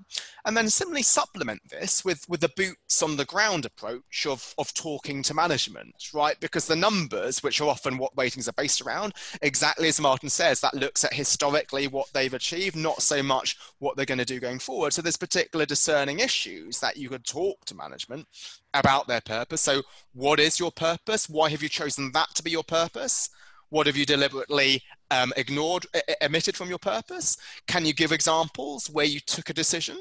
[0.45, 4.73] And then similarly supplement this with, with the boots on the ground approach of, of
[4.73, 6.39] talking to management, right?
[6.39, 10.59] Because the numbers, which are often what ratings are based around, exactly as Martin says,
[10.59, 14.39] that looks at historically what they've achieved, not so much what they're going to do
[14.39, 14.91] going forward.
[14.91, 18.27] So there's particular discerning issues that you could talk to management
[18.73, 19.61] about their purpose.
[19.61, 21.29] So, what is your purpose?
[21.29, 23.29] Why have you chosen that to be your purpose?
[23.69, 25.85] What have you deliberately um, ignored,
[26.21, 27.37] omitted from your purpose?
[27.67, 29.97] Can you give examples where you took a decision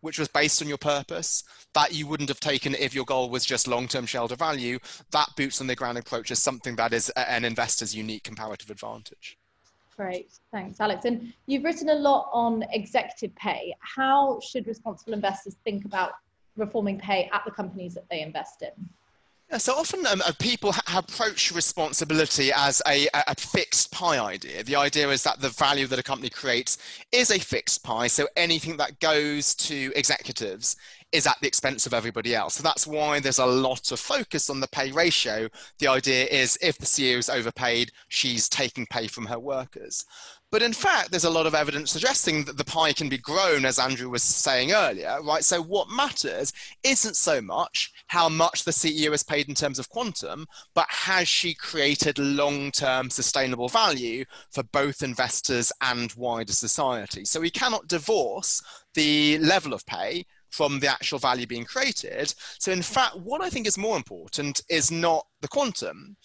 [0.00, 1.44] which was based on your purpose
[1.74, 4.78] that you wouldn't have taken if your goal was just long-term shareholder value?
[5.10, 9.36] That boots on the ground approach is something that is an investor's unique comparative advantage.
[9.96, 11.04] Great, thanks, Alex.
[11.04, 13.74] And you've written a lot on executive pay.
[13.80, 16.12] How should responsible investors think about
[16.56, 18.88] reforming pay at the companies that they invest in?
[19.58, 24.64] So often um, uh, people ha- approach responsibility as a, a, fixed pie idea.
[24.64, 26.78] The idea is that the value that a company creates
[27.12, 30.76] is a fixed pie, so anything that goes to executives
[31.12, 32.54] is at the expense of everybody else.
[32.54, 35.48] So that's why there's a lot of focus on the pay ratio.
[35.78, 40.04] The idea is if the CEO is overpaid, she's taking pay from her workers.
[40.50, 43.64] But in fact, there's a lot of evidence suggesting that the pie can be grown,
[43.64, 45.42] as Andrew was saying earlier, right?
[45.42, 46.52] So what matters
[46.84, 51.26] isn't so much how much the CEO is paid in terms of quantum, but has
[51.26, 57.24] she created long-term sustainable value for both investors and wider society?
[57.24, 62.32] So we cannot divorce the level of pay from the actual value being created.
[62.58, 66.16] So in fact, what I think is more important is not the quantum,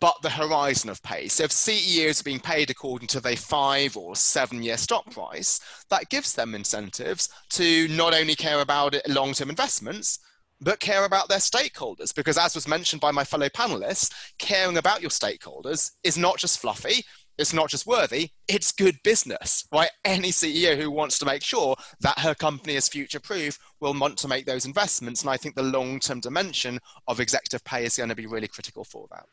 [0.00, 1.28] but the horizon of pay.
[1.28, 5.60] So if CEOs are being paid according to their five or seven year stock price,
[5.90, 10.18] that gives them incentives to not only care about long term investments,
[10.60, 12.14] but care about their stakeholders.
[12.14, 16.58] Because as was mentioned by my fellow panelists, caring about your stakeholders is not just
[16.58, 17.04] fluffy,
[17.38, 19.90] it's not just worthy, it's good business, right?
[20.04, 24.18] Any CEO who wants to make sure that her company is future proof will want
[24.18, 25.22] to make those investments.
[25.22, 26.78] And I think the long term dimension
[27.08, 29.26] of executive pay is going to be really critical for that.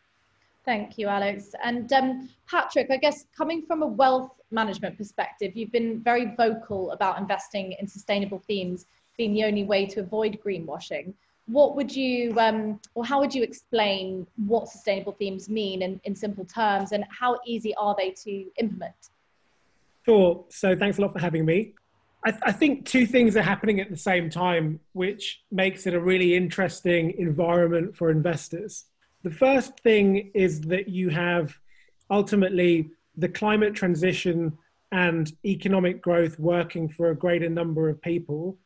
[0.63, 1.53] Thank you, Alex.
[1.63, 6.91] And um, Patrick, I guess coming from a wealth management perspective, you've been very vocal
[6.91, 8.85] about investing in sustainable themes
[9.17, 11.13] being the only way to avoid greenwashing.
[11.47, 16.15] What would you, um, or how would you explain what sustainable themes mean in, in
[16.15, 18.95] simple terms and how easy are they to implement?
[20.05, 20.45] Sure.
[20.49, 21.73] So thanks a lot for having me.
[22.23, 25.95] I, th- I, think two things are happening at the same time, which makes it
[25.95, 28.85] a really interesting environment for investors.
[29.23, 31.57] The first thing is that you have
[32.09, 34.57] ultimately the climate transition
[34.91, 38.57] and economic growth working for a greater number of people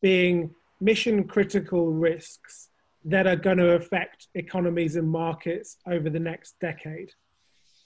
[0.00, 2.68] being mission critical risks
[3.04, 7.10] that are going to affect economies and markets over the next decade.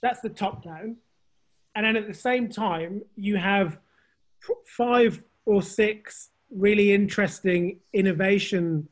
[0.01, 0.97] That's the top down.
[1.75, 3.79] And then at the same time, you have
[4.65, 8.87] five or six really interesting innovation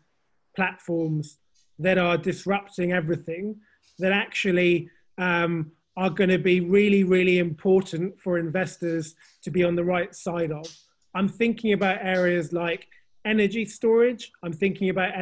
[0.56, 1.40] platforms
[1.80, 3.56] that are disrupting everything
[3.98, 9.76] that actually um, are going to be really, really important for investors to be on
[9.76, 10.66] the right side of.
[11.16, 12.88] I'm thinking about areas like
[13.26, 14.32] energy storage.
[14.44, 15.14] I'm thinking about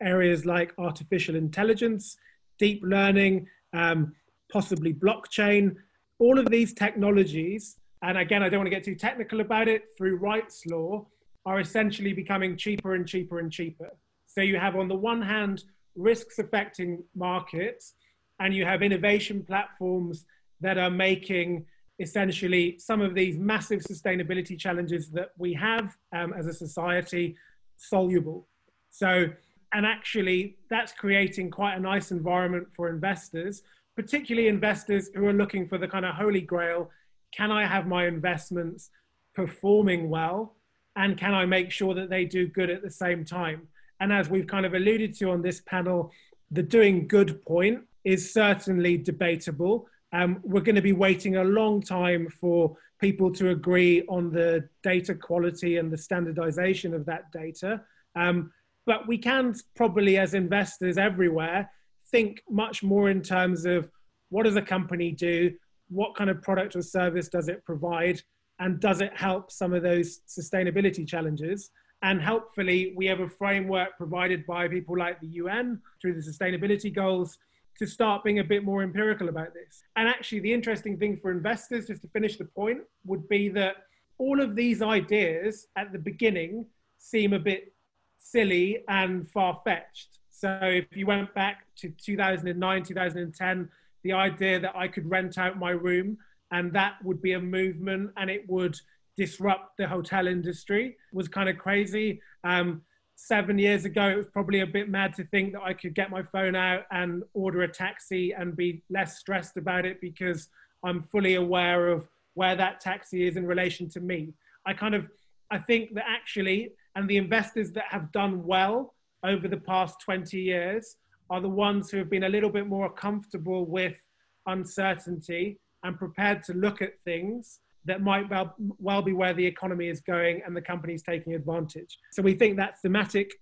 [0.00, 2.16] areas like artificial intelligence,
[2.58, 4.14] deep learning, um,
[4.50, 5.74] possibly blockchain.
[6.18, 9.84] All of these technologies, and again, I don't want to get too technical about it,
[9.96, 11.06] through Wright's law,
[11.46, 13.90] are essentially becoming cheaper and cheaper and cheaper.
[14.26, 15.64] So you have, on the one hand,
[15.96, 17.94] risks affecting markets,
[18.40, 20.24] and you have innovation platforms
[20.60, 21.66] that are making
[21.98, 27.36] essentially some of these massive sustainability challenges that we have um, as a society
[27.76, 28.46] soluble.
[28.90, 29.28] So,
[29.72, 33.62] and actually, that's creating quite a nice environment for investors,
[33.96, 36.90] particularly investors who are looking for the kind of holy grail
[37.32, 38.90] can I have my investments
[39.34, 40.56] performing well?
[40.96, 43.68] And can I make sure that they do good at the same time?
[44.00, 46.10] And as we've kind of alluded to on this panel,
[46.50, 49.86] the doing good point is certainly debatable.
[50.12, 54.68] Um, we're going to be waiting a long time for people to agree on the
[54.82, 57.82] data quality and the standardization of that data.
[58.16, 58.52] Um,
[58.86, 61.70] but we can probably, as investors everywhere,
[62.10, 63.90] think much more in terms of
[64.30, 65.52] what does a company do?
[65.90, 68.22] What kind of product or service does it provide?
[68.58, 71.70] And does it help some of those sustainability challenges?
[72.02, 76.94] And helpfully, we have a framework provided by people like the UN through the sustainability
[76.94, 77.38] goals
[77.78, 79.82] to start being a bit more empirical about this.
[79.96, 83.76] And actually, the interesting thing for investors, just to finish the point, would be that
[84.18, 86.66] all of these ideas at the beginning
[86.98, 87.72] seem a bit
[88.18, 90.18] silly and far fetched.
[90.30, 93.68] So if you went back to 2009, 2010,
[94.02, 96.18] the idea that I could rent out my room
[96.50, 98.76] and that would be a movement and it would
[99.16, 102.20] disrupt the hotel industry was kind of crazy.
[102.44, 102.82] Um,
[103.20, 106.08] seven years ago, it was probably a bit mad to think that I could get
[106.08, 110.48] my phone out and order a taxi and be less stressed about it because
[110.84, 114.34] I'm fully aware of where that taxi is in relation to me.
[114.64, 115.08] I kind of,
[115.50, 118.94] I think that actually, And the investors that have done well
[119.24, 120.96] over the past 20 years
[121.28, 123.98] are the ones who have been a little bit more comfortable with
[124.46, 129.88] uncertainty and prepared to look at things that might well, well be where the economy
[129.88, 131.98] is going and the company's taking advantage.
[132.12, 133.32] So we think that thematic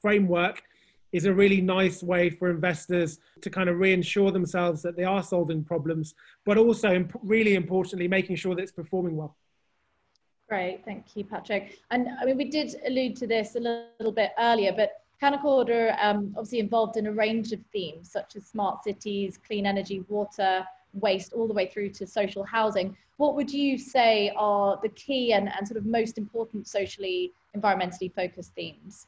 [0.00, 0.62] framework
[1.12, 5.22] is a really nice way for investors to kind of reinsure themselves that they are
[5.22, 6.14] solving problems,
[6.44, 9.36] but also really importantly, making sure that it's performing well.
[10.48, 11.78] Great, thank you, Patrick.
[11.90, 14.92] And I mean, we did allude to this a little bit earlier, but
[15.22, 19.66] Canaccord are um, obviously involved in a range of themes such as smart cities, clean
[19.66, 22.96] energy, water, waste, all the way through to social housing.
[23.16, 28.12] What would you say are the key and, and sort of most important socially, environmentally
[28.14, 29.06] focused themes?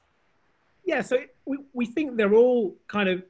[0.85, 3.23] Yeah, so we, we think they're all kind of,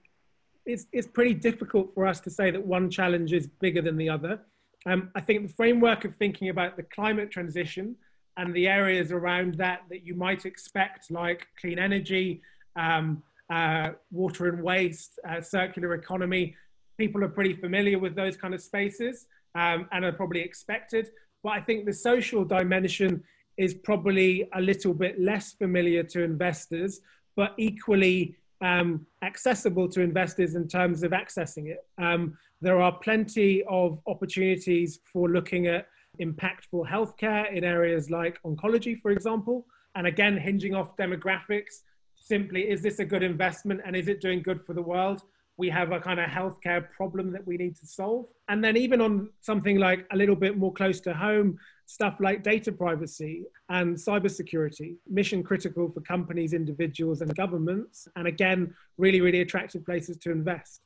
[0.64, 4.08] it's, it's pretty difficult for us to say that one challenge is bigger than the
[4.08, 4.40] other.
[4.86, 7.96] Um, I think the framework of thinking about the climate transition
[8.36, 12.40] and the areas around that that you might expect, like clean energy,
[12.76, 16.54] um, uh, water and waste, uh, circular economy,
[16.96, 21.10] people are pretty familiar with those kind of spaces um, and are probably expected.
[21.42, 23.22] But I think the social dimension
[23.56, 27.00] is probably a little bit less familiar to investors,
[27.36, 31.86] but equally um, accessible to investors in terms of accessing it.
[31.98, 35.86] Um, there are plenty of opportunities for looking at
[36.20, 39.66] impactful healthcare in areas like oncology, for example.
[39.94, 41.82] And again, hinging off demographics,
[42.14, 45.22] simply is this a good investment and is it doing good for the world?
[45.58, 48.26] We have a kind of healthcare problem that we need to solve.
[48.48, 52.42] And then, even on something like a little bit more close to home, stuff like
[52.42, 58.08] data privacy and cybersecurity, mission critical for companies, individuals, and governments.
[58.14, 60.80] And again, really, really attractive places to invest.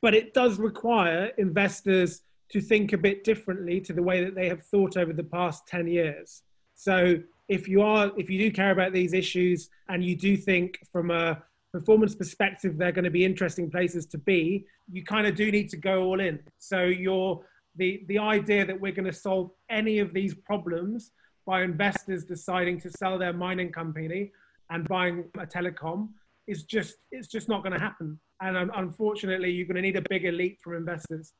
[0.00, 4.48] But it does require investors to think a bit differently to the way that they
[4.48, 6.42] have thought over the past 10 years.
[6.74, 7.18] So
[7.48, 11.10] if you are, if you do care about these issues and you do think from
[11.10, 11.42] a
[11.72, 15.68] performance perspective they're going to be interesting places to be, you kind of do need
[15.70, 16.38] to go all in.
[16.58, 17.42] So you're
[17.76, 21.10] the the idea that we're going to solve any of these problems
[21.46, 24.30] by investors deciding to sell their mining company
[24.70, 26.08] and buying a telecom
[26.46, 28.18] is just it's just not going to happen.
[28.40, 31.32] And unfortunately you're going to need a bigger leap from investors.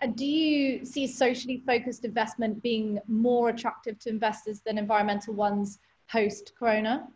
[0.00, 5.78] And do you see socially focused investment being more attractive to investors than environmental ones
[6.10, 7.08] post corona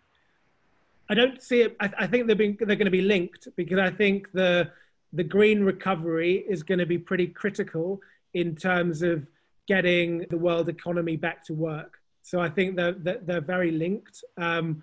[1.10, 3.78] i don't see it i, I think they're being they're going to be linked because
[3.78, 4.70] i think the
[5.12, 8.00] the green recovery is going to be pretty critical
[8.34, 9.28] in terms of
[9.66, 11.98] getting the world economy back to work.
[12.22, 14.22] So I think they're, they're very linked.
[14.36, 14.82] Um,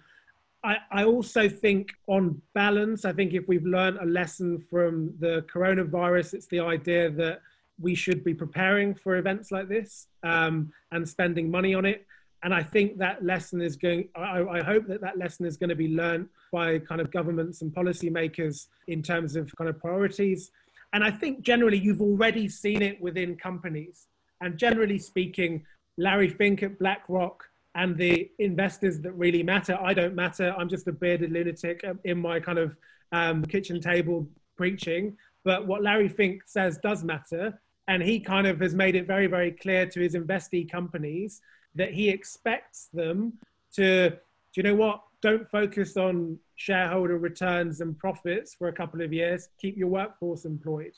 [0.64, 5.46] I, I, also think, on balance, I think if we've learned a lesson from the
[5.54, 7.42] coronavirus, it's the idea that
[7.80, 12.06] we should be preparing for events like this um, and spending money on it
[12.44, 15.70] and I think that lesson is going, I, I, hope that that lesson is going
[15.70, 20.52] to be learned by kind of governments and policymakers in terms of kind of priorities.
[20.94, 24.08] And I think generally you've already seen it within companies.
[24.40, 25.66] And generally speaking,
[25.98, 30.54] Larry Fink at BlackRock and the investors that really matter, I don't matter.
[30.58, 32.78] I'm just a bearded lunatic in my kind of
[33.12, 35.18] um, kitchen table preaching.
[35.44, 37.60] But what Larry Fink says does matter.
[37.88, 41.42] And he kind of has made it very, very clear to his investee companies
[41.78, 43.34] that he expects them
[43.74, 44.18] to, do
[44.56, 45.02] you know what?
[45.22, 49.50] Don't focus on shareholder returns and profits for a couple of years.
[49.60, 50.94] Keep your workforce employed.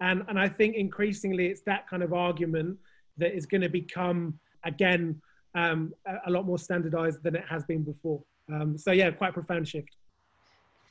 [0.00, 2.78] And, and I think increasingly it's that kind of argument
[3.18, 5.20] that is going to become, again,
[5.54, 8.22] um, a, a, lot more standardized than it has been before.
[8.52, 9.96] Um, so, yeah, quite a profound shift.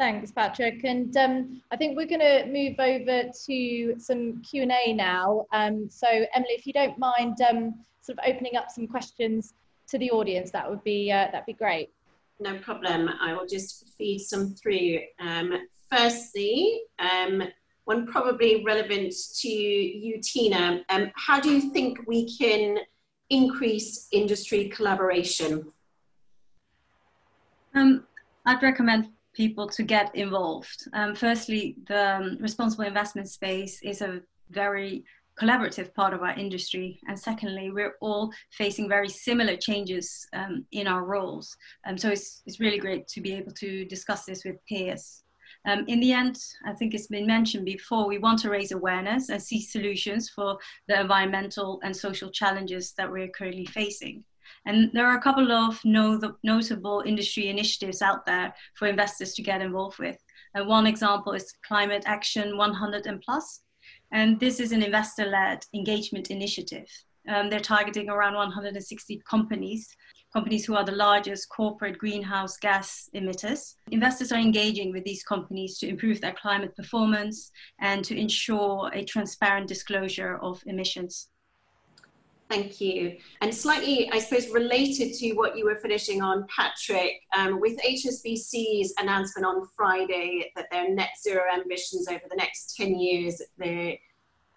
[0.01, 0.83] Thanks, Patrick.
[0.83, 5.45] And um, I think we're going to move over to some Q&A now.
[5.53, 9.53] Um, so, Emily, if you don't mind um, sort of opening up some questions
[9.89, 11.91] to the audience, that would be uh, that'd be great.
[12.39, 13.11] No problem.
[13.21, 15.01] I will just feed some through.
[15.19, 15.53] Um,
[15.91, 17.43] firstly, um,
[17.83, 20.81] one probably relevant to you, Tina.
[20.89, 22.79] Um, how do you think we can
[23.29, 25.71] increase industry collaboration?
[27.75, 28.07] Um,
[28.47, 30.87] I'd recommend people to get involved.
[30.93, 35.03] Um, firstly, the um, responsible investment space is a very
[35.39, 36.99] collaborative part of our industry.
[37.07, 41.55] And secondly, we're all facing very similar changes um, in our roles.
[41.85, 45.23] Um, so it's, it's really great to be able to discuss this with peers.
[45.65, 49.29] Um, in the end, I think it's been mentioned before, we want to raise awareness
[49.29, 50.57] and see solutions for
[50.87, 54.23] the environmental and social challenges that we're currently facing.
[54.65, 59.61] And there are a couple of notable industry initiatives out there for investors to get
[59.61, 60.17] involved with.
[60.53, 63.61] And one example is Climate Action 100 and Plus,
[64.11, 66.87] and this is an investor led engagement initiative.
[67.27, 69.95] Um, they're targeting around 160 companies,
[70.33, 73.75] companies who are the largest corporate greenhouse gas emitters.
[73.91, 79.05] Investors are engaging with these companies to improve their climate performance and to ensure a
[79.05, 81.29] transparent disclosure of emissions.
[82.51, 83.15] Thank you.
[83.39, 88.93] And slightly, I suppose, related to what you were finishing on, Patrick, um, with HSBC's
[88.99, 93.95] announcement on Friday that their net zero ambitions over the next 10 years, there,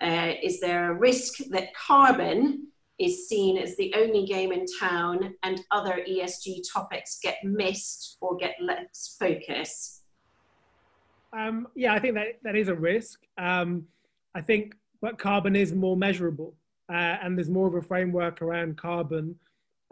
[0.02, 2.66] uh, is there a risk that carbon
[2.98, 8.36] is seen as the only game in town and other ESG topics get missed or
[8.36, 10.02] get less focus?
[11.32, 13.20] Um, yeah, I think that, that is a risk.
[13.38, 13.86] Um,
[14.34, 16.54] I think, but carbon is more measurable
[16.90, 19.36] uh, and there's more of a framework around carbon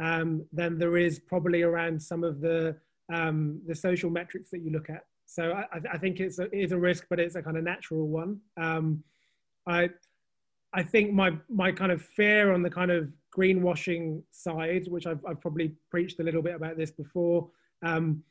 [0.03, 2.77] um, than there is probably around some of the
[3.13, 5.05] um, the social metrics that you look at.
[5.27, 7.65] So I, I think it's a, it is a risk, but it's a kind of
[7.65, 8.41] natural one.
[8.57, 9.03] Um,
[9.67, 9.91] I
[10.73, 15.25] I think my my kind of fear on the kind of greenwashing side, which I've,
[15.27, 17.49] I've probably preached a little bit about this before.
[17.83, 18.23] Um,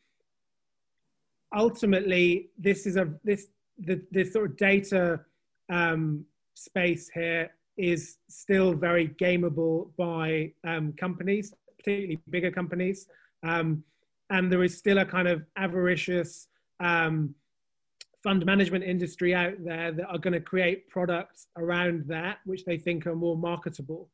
[1.56, 3.48] ultimately, this is a this
[3.80, 5.22] the this sort of data
[5.70, 13.08] um, space here is still very gameable by um, companies, particularly bigger companies.
[13.44, 13.84] Um,
[14.30, 16.48] and there is still a kind of avaricious
[16.80, 17.36] um,
[18.24, 22.78] fund management industry out there that are going to create products around that, which they
[22.78, 24.10] think are more marketable.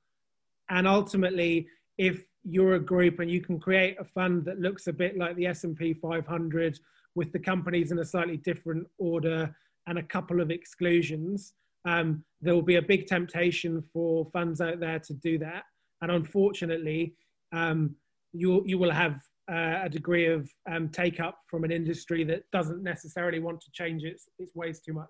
[0.69, 4.93] And ultimately, if you're a group and you can create a fund that looks a
[4.93, 6.79] bit like the S&P 500
[7.15, 9.53] with the companies in a slightly different order
[9.87, 11.53] and a couple of exclusions,
[11.88, 15.63] um, there will be a big temptation for funds out there to do that.
[16.01, 17.15] And unfortunately,
[17.53, 17.95] um,
[18.33, 22.43] you, you will have uh, a degree of um, take up from an industry that
[22.51, 25.09] doesn't necessarily want to change its, its ways too much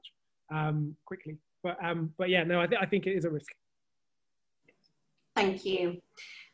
[0.54, 1.38] um, quickly.
[1.64, 3.50] But, um, but yeah, no, I, th- I think it is a risk.
[5.36, 5.98] Thank you.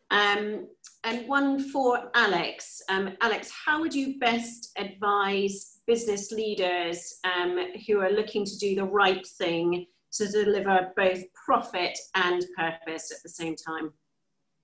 [0.09, 0.67] Um,
[1.03, 2.81] and one for Alex.
[2.87, 8.75] Um, Alex, how would you best advise business leaders um, who are looking to do
[8.75, 13.91] the right thing to deliver both profit and purpose at the same time?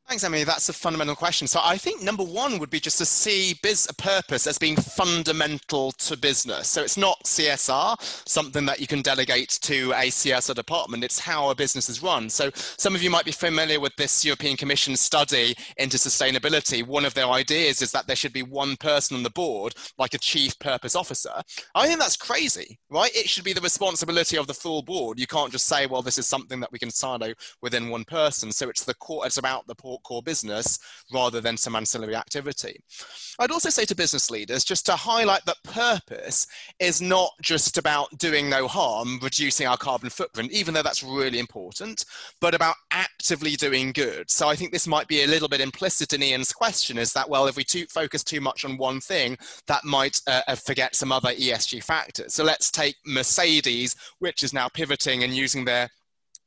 [0.10, 0.44] Thanks, Emily.
[0.44, 1.48] That's a fundamental question.
[1.48, 4.76] So I think number one would be just to see biz a purpose as being
[4.76, 6.68] fundamental to business.
[6.68, 7.96] So it's not CSR,
[8.28, 11.04] something that you can delegate to a CSR department.
[11.04, 12.28] It's how a business is run.
[12.28, 16.84] So some of you might be familiar with this European Commission study into sustainability.
[16.84, 20.16] One of their ideas is that there should be one person on the board, like
[20.16, 21.34] a chief purpose officer.
[21.76, 23.16] I think that's crazy, right?
[23.16, 25.20] It should be the responsibility of the full board.
[25.20, 27.32] You can't just say, well, this is something that we can silo
[27.62, 28.52] within one person.
[28.52, 30.80] So it's the core, it's about the core business
[31.14, 32.82] rather than some ancillary activity.
[33.40, 36.48] I'd also say to business leaders just to highlight that purpose
[36.80, 41.40] is not just about doing no harm, reducing our carbon footprint, even though that's really
[41.40, 42.06] important,
[42.42, 44.30] but about actively doing good.
[44.30, 47.30] So I think this might be a little bit implicit in Ian's question is that,
[47.30, 49.38] well, if we too, focus too much on one thing,
[49.68, 52.34] that might uh, uh forget some other ESG factors.
[52.34, 55.90] So let's take Mercedes, which is now pivoting and using their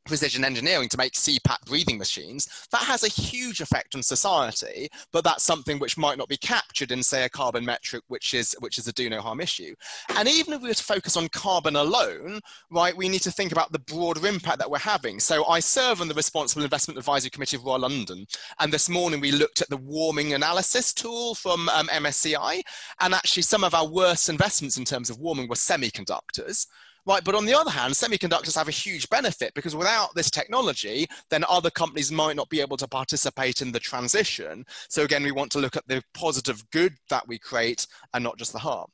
[0.04, 5.24] precision engineering to make CPAP breathing machines, that has a huge effect on society, but
[5.24, 8.78] that's something which might not be captured in, say, a carbon metric, which is which
[8.78, 9.74] is a do no harm issue.
[10.16, 12.40] And even if we were to focus on carbon alone,
[12.70, 15.20] right, we need to think about the broader impact that we're having.
[15.20, 18.26] So I serve on the Responsible Investment Advisory Committee of Royal London,
[18.60, 22.62] and this morning we looked at the warming analysis tool from um, MSCI,
[23.00, 26.66] and actually some of our worst investments in terms of warming were semiconductors.
[27.04, 31.08] Right, but on the other hand, semiconductors have a huge benefit because without this technology,
[31.30, 34.64] then other companies might not be able to participate in the transition.
[34.88, 38.38] So again, we want to look at the positive good that we create and not
[38.38, 38.88] just the harm.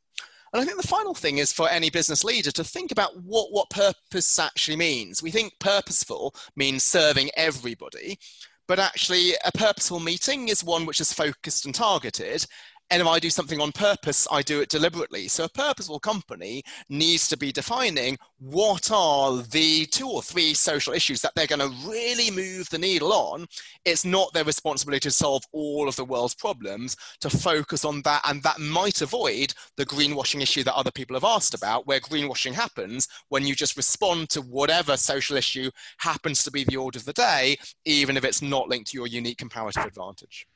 [0.54, 3.52] And I think the final thing is for any business leader to think about what,
[3.52, 5.22] what purpose actually means.
[5.22, 8.18] We think purposeful means serving everybody,
[8.66, 12.46] but actually a purposeful meeting is one which is focused and targeted
[12.90, 15.28] and if I do something on purpose, I do it deliberately.
[15.28, 20.94] So a purposeful company needs to be defining what are the two or three social
[20.94, 23.46] issues that they're going to really move the needle on.
[23.84, 28.22] It's not their responsibility to solve all of the world's problems, to focus on that.
[28.24, 32.54] And that might avoid the greenwashing issue that other people have asked about, where greenwashing
[32.54, 37.04] happens when you just respond to whatever social issue happens to be the order of
[37.04, 40.46] the day, even if it's not linked to your unique comparative advantage.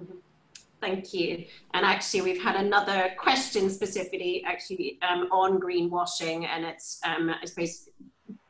[0.00, 0.31] Mm-hmm.
[0.82, 1.44] Thank you.
[1.74, 7.46] And actually, we've had another question specifically actually um, on greenwashing, and it's, um, I
[7.46, 7.88] suppose,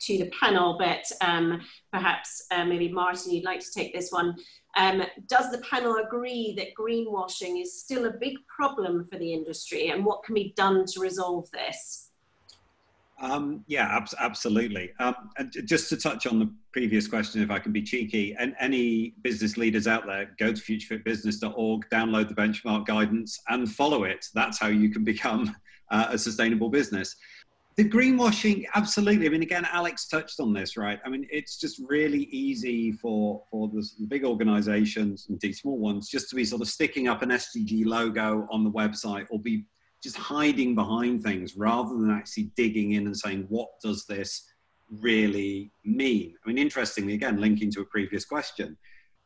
[0.00, 1.60] to the panel, but um,
[1.92, 4.34] perhaps uh, maybe Martin, you'd like to take this one.
[4.78, 9.90] Um, does the panel agree that greenwashing is still a big problem for the industry,
[9.90, 12.11] and what can be done to resolve this?
[13.22, 14.90] Um, yeah, ab- absolutely.
[14.98, 18.54] Um, and just to touch on the previous question, if I can be cheeky, and
[18.58, 24.26] any business leaders out there, go to futurefitbusiness.org, download the benchmark guidance, and follow it.
[24.34, 25.54] That's how you can become
[25.92, 27.14] uh, a sustainable business.
[27.76, 29.26] The greenwashing, absolutely.
[29.26, 31.00] I mean, again, Alex touched on this, right?
[31.06, 36.10] I mean, it's just really easy for for the big organisations and the small ones
[36.10, 39.64] just to be sort of sticking up an SDG logo on the website or be
[40.02, 44.46] just hiding behind things rather than actually digging in and saying, what does this
[44.90, 46.34] really mean?
[46.44, 48.76] I mean, interestingly, again, linking to a previous question,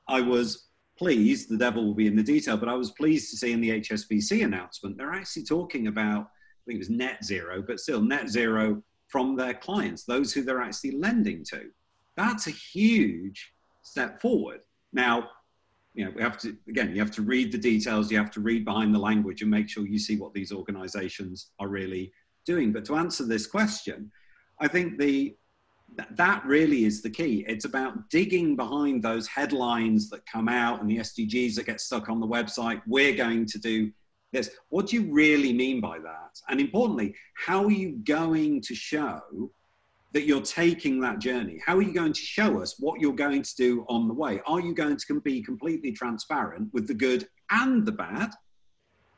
[0.08, 0.68] I was
[0.98, 3.60] pleased, the devil will be in the detail, but I was pleased to see in
[3.60, 6.28] the HSBC announcement, they're actually talking about
[6.66, 10.42] I think it was net zero, but still net zero from their clients, those who
[10.42, 11.70] they're actually lending to.
[12.16, 13.52] That's a huge
[13.84, 14.60] step forward.
[14.92, 15.28] Now,
[15.96, 18.40] you know, we have to, again, you have to read the details, you have to
[18.40, 22.12] read behind the language and make sure you see what these organizations are really
[22.44, 22.70] doing.
[22.70, 24.12] But to answer this question,
[24.60, 25.34] I think the,
[26.10, 27.46] that really is the key.
[27.48, 32.10] It's about digging behind those headlines that come out and the SDGs that get stuck
[32.10, 32.82] on the website.
[32.86, 33.90] We're going to do
[34.34, 34.50] this.
[34.68, 36.38] What do you really mean by that?
[36.50, 39.22] And importantly, how are you going to show
[40.16, 41.60] that you're taking that journey?
[41.62, 44.40] How are you going to show us what you're going to do on the way?
[44.46, 48.30] Are you going to be completely transparent with the good and the bad?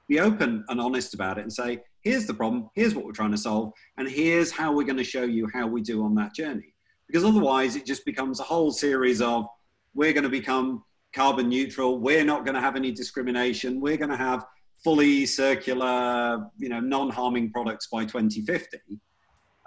[0.09, 3.31] Be open and honest about it and say, here's the problem, here's what we're trying
[3.31, 6.35] to solve, and here's how we're going to show you how we do on that
[6.35, 6.75] journey.
[7.07, 9.47] Because otherwise, it just becomes a whole series of
[9.95, 10.83] we're going to become
[11.15, 14.45] carbon neutral, we're not going to have any discrimination, we're going to have
[14.83, 18.79] fully circular, you know, non-harming products by 2050,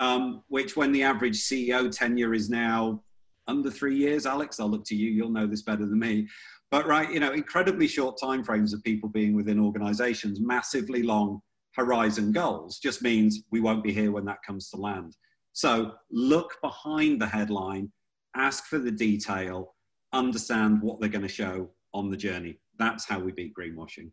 [0.02, 3.02] um, which when the average CEO tenure is now
[3.47, 6.28] under three years, Alex, I'll look to you, you'll know this better than me.
[6.72, 11.41] But right, you know, incredibly short timeframes of people being within organizations, massively long
[11.76, 15.16] horizon goals just means we won't be here when that comes to land.
[15.54, 17.91] So look behind the headline,
[18.36, 19.76] ask for the detail,
[20.14, 22.60] understand what they're going to show on the journey.
[22.80, 24.12] That's how we beat greenwashing.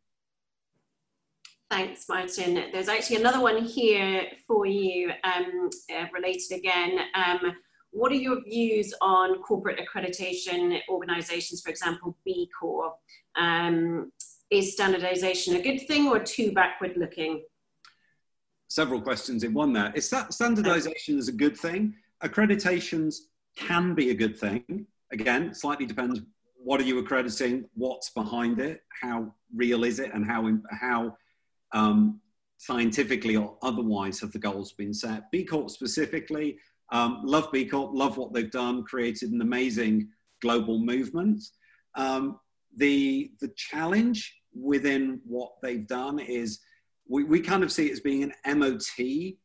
[1.71, 2.71] Thanks, Martin.
[2.73, 6.99] There's actually another one here for you, um, uh, related again.
[7.15, 7.57] Um,
[7.91, 12.95] what are your views on corporate accreditation organizations, for example, B Corp?
[13.37, 14.13] Um,
[14.51, 17.45] is standardization a good thing or too backward looking?
[18.69, 19.93] Several questions in one there.
[19.95, 21.95] Is that standardization is a good thing?
[22.23, 23.17] Accreditations
[23.57, 24.87] can be a good thing.
[25.13, 26.21] Again, slightly depends
[26.57, 31.17] what are you accrediting, what's behind it, how real is it, and how, how
[31.73, 32.21] um,
[32.59, 35.31] scientifically or otherwise have the goals been set.
[35.31, 36.59] B Corp specifically,
[36.91, 40.09] um, love B Corp, love what they've done, created an amazing
[40.43, 41.43] global movement.
[41.95, 42.39] Um,
[42.77, 46.61] the, the challenge within what they've done is
[47.09, 49.37] we, we kind of see it as being an MOT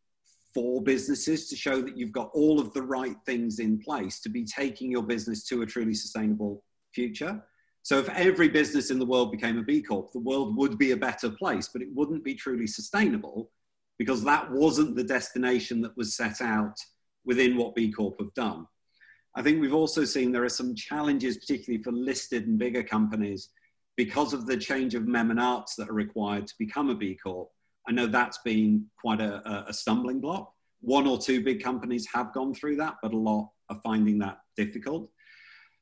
[0.54, 4.30] for businesses to show that you've got all of the right things in place to
[4.30, 6.64] be taking your business to a truly sustainable
[6.94, 7.44] future.
[7.84, 10.92] So if every business in the world became a B Corp, the world would be
[10.92, 13.52] a better place, but it wouldn't be truly sustainable
[14.00, 16.76] because that wasn't the destination that was set out
[17.26, 18.66] within what B Corp have done.
[19.36, 23.50] I think we've also seen there are some challenges, particularly for listed and bigger companies,
[23.98, 27.18] because of the change of mem and arts that are required to become a B
[27.22, 27.50] Corp.
[27.88, 30.54] I know that's been quite a, a stumbling block.
[30.80, 34.40] One or two big companies have gone through that, but a lot are finding that
[34.56, 35.10] difficult.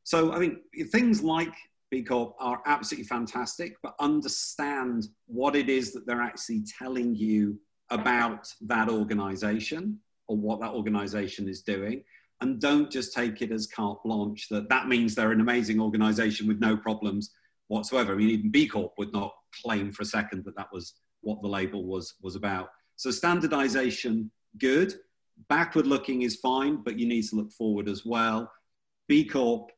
[0.04, 0.60] So I think
[0.92, 1.54] things like
[1.92, 7.60] B Corp are absolutely fantastic, but understand what it is that they're actually telling you
[7.90, 12.04] about that organization or what that organization is doing.
[12.40, 16.48] And don't just take it as carte blanche that that means they're an amazing organization
[16.48, 17.32] with no problems
[17.68, 18.14] whatsoever.
[18.14, 21.42] I mean, even B Corp would not claim for a second that that was what
[21.42, 22.70] the label was, was about.
[22.96, 24.96] So standardization, good.
[25.50, 28.50] Backward looking is fine, but you need to look forward as well.
[29.08, 29.72] B Corp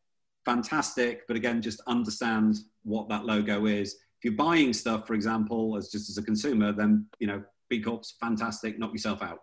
[0.46, 3.94] fantastic, but again, just understand what that logo is.
[3.94, 7.82] If you're buying stuff, for example, as just as a consumer, then you know, B
[7.82, 9.40] Corp's fantastic, knock yourself out.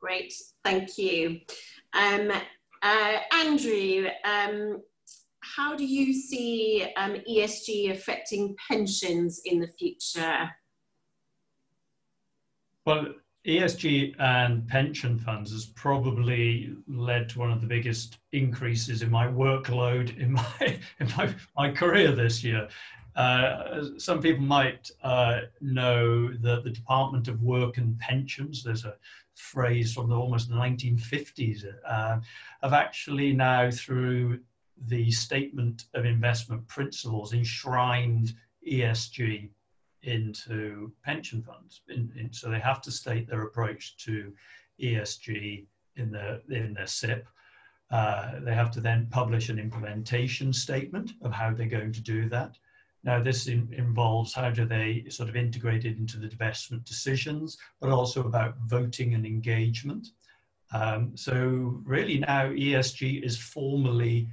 [0.00, 0.32] Great,
[0.64, 1.40] thank you.
[1.92, 2.30] Um,
[2.82, 4.82] uh, Andrew, um,
[5.40, 10.50] how do you see um, ESG affecting pensions in the future?
[12.84, 13.06] Well,
[13.48, 19.26] ESG and pension funds has probably led to one of the biggest increases in my
[19.26, 22.68] workload in my in my, my career this year.
[23.16, 28.94] Uh, some people might uh, know that the Department of Work and Pensions, there's a
[29.34, 32.20] phrase from the almost 1950s, uh,
[32.62, 34.38] have actually now, through
[34.86, 38.34] the Statement of Investment Principles, enshrined
[38.70, 39.48] ESG
[40.08, 41.82] into pension funds.
[41.88, 44.32] In, in, so they have to state their approach to
[44.80, 47.26] ESG in their in their SIP.
[47.90, 52.28] Uh, they have to then publish an implementation statement of how they're going to do
[52.28, 52.56] that.
[53.04, 57.56] Now, this in, involves how do they sort of integrate it into the investment decisions,
[57.80, 60.08] but also about voting and engagement.
[60.72, 64.28] Um, so, really, now ESG is formally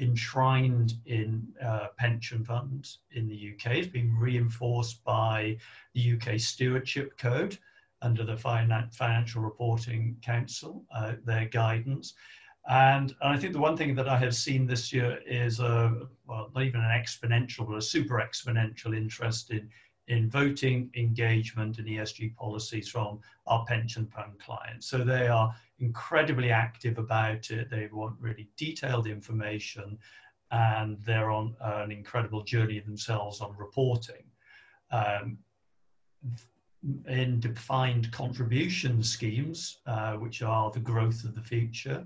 [0.00, 3.76] enshrined in uh, pension funds in the UK.
[3.76, 5.56] It's been reinforced by
[5.94, 7.58] the UK Stewardship Code
[8.02, 12.14] under the Financial Reporting Council, uh, their guidance.
[12.68, 16.06] And, and I think the one thing that I have seen this year is a,
[16.26, 19.68] well, not even an exponential, but a super exponential interest in,
[20.10, 24.88] in voting, engagement, and ESG policies from our pension fund clients.
[24.88, 27.70] So they are incredibly active about it.
[27.70, 29.96] They want really detailed information,
[30.50, 34.24] and they're on an incredible journey themselves on reporting.
[34.90, 35.38] Um,
[37.06, 42.04] in defined contribution schemes, uh, which are the growth of the future,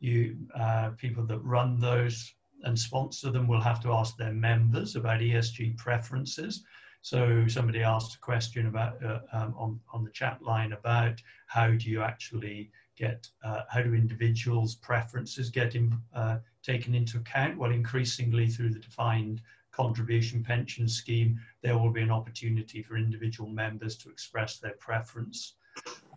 [0.00, 2.34] you uh, people that run those
[2.64, 6.64] and sponsor them will have to ask their members about ESG preferences.
[7.02, 11.68] So somebody asked a question about uh, um, on on the chat line about how
[11.68, 17.58] do you actually get uh, how do individuals' preferences get in, uh, taken into account?
[17.58, 19.40] Well, increasingly through the defined
[19.72, 25.54] contribution pension scheme, there will be an opportunity for individual members to express their preference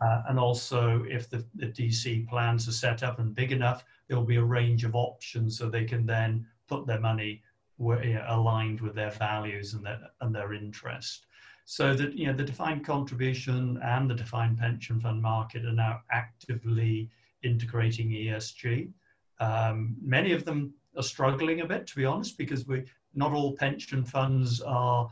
[0.01, 4.25] uh, and also, if the, the DC plans are set up and big enough, there'll
[4.25, 7.41] be a range of options so they can then put their money
[7.84, 11.25] where, you know, aligned with their values and their, and their interest.
[11.65, 16.01] So that you know the defined contribution and the defined pension fund market are now
[16.11, 17.09] actively
[17.41, 18.91] integrating ESG.
[19.39, 22.84] Um, many of them are struggling a bit, to be honest, because we
[23.15, 25.09] not all pension funds are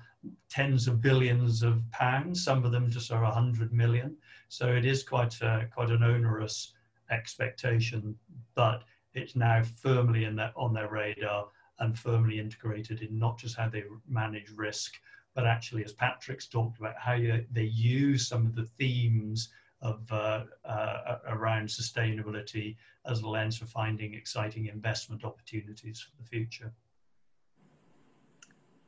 [0.49, 2.43] tens of billions of pounds.
[2.43, 4.17] Some of them just are 100 million.
[4.49, 6.73] So it is quite a, quite an onerous
[7.09, 8.15] expectation,
[8.55, 11.47] but it's now firmly in their, on their radar
[11.81, 14.99] and firmly integrated in not just how they manage risk,
[15.35, 19.49] but actually, as Patrick's talked about, how you, they use some of the themes
[19.81, 22.75] of uh, uh, around sustainability
[23.05, 26.71] as a lens for finding exciting investment opportunities for the future.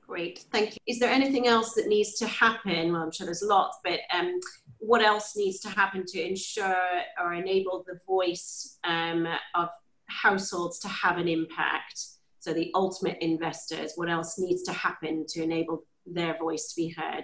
[0.05, 0.77] Great, thank you.
[0.85, 2.91] Is there anything else that needs to happen?
[2.91, 4.39] Well, I'm sure there's lots, but um,
[4.79, 6.75] what else needs to happen to ensure
[7.19, 9.25] or enable the voice um,
[9.55, 9.69] of
[10.07, 12.01] households to have an impact?
[12.43, 16.89] So the ultimate investors, what else needs to happen to enable their voice to be
[16.89, 17.23] heard?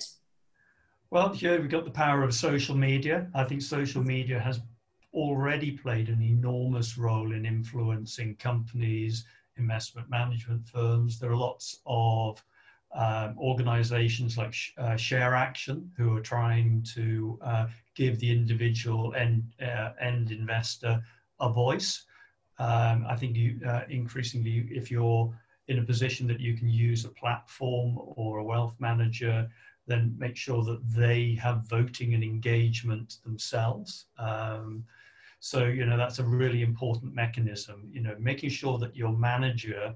[1.10, 3.28] Well, here we've got the power of social media.
[3.36, 4.62] I think social media has
[5.14, 9.26] already played an enormous role in influencing companies,
[9.58, 11.20] investment management firms.
[11.20, 12.42] There are lots of
[12.96, 19.44] um, organizations like uh, Share Action, who are trying to uh, give the individual end,
[19.62, 21.04] uh, end investor
[21.42, 22.06] a voice.
[22.60, 25.34] Um, I think you uh, increasingly, if you're
[25.70, 29.48] in a position that you can use a platform or a wealth manager,
[29.88, 34.06] then make sure that they have voting and engagement themselves.
[34.18, 34.84] Um,
[35.40, 39.96] so, you know, that's a really important mechanism, you know, making sure that your manager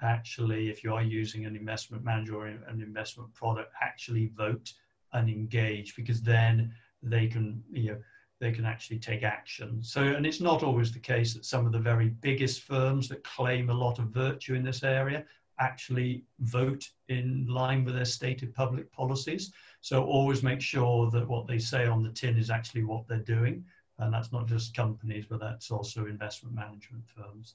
[0.00, 4.72] actually, if you are using an investment manager or an investment product, actually vote
[5.12, 7.98] and engage because then they can, you know,
[8.40, 9.82] they can actually take action.
[9.82, 13.24] So, and it's not always the case that some of the very biggest firms that
[13.24, 15.24] claim a lot of virtue in this area
[15.58, 19.52] actually vote in line with their stated public policies.
[19.80, 23.18] So always make sure that what they say on the tin is actually what they're
[23.18, 23.64] doing.
[23.98, 27.54] And that's not just companies, but that's also investment management firms.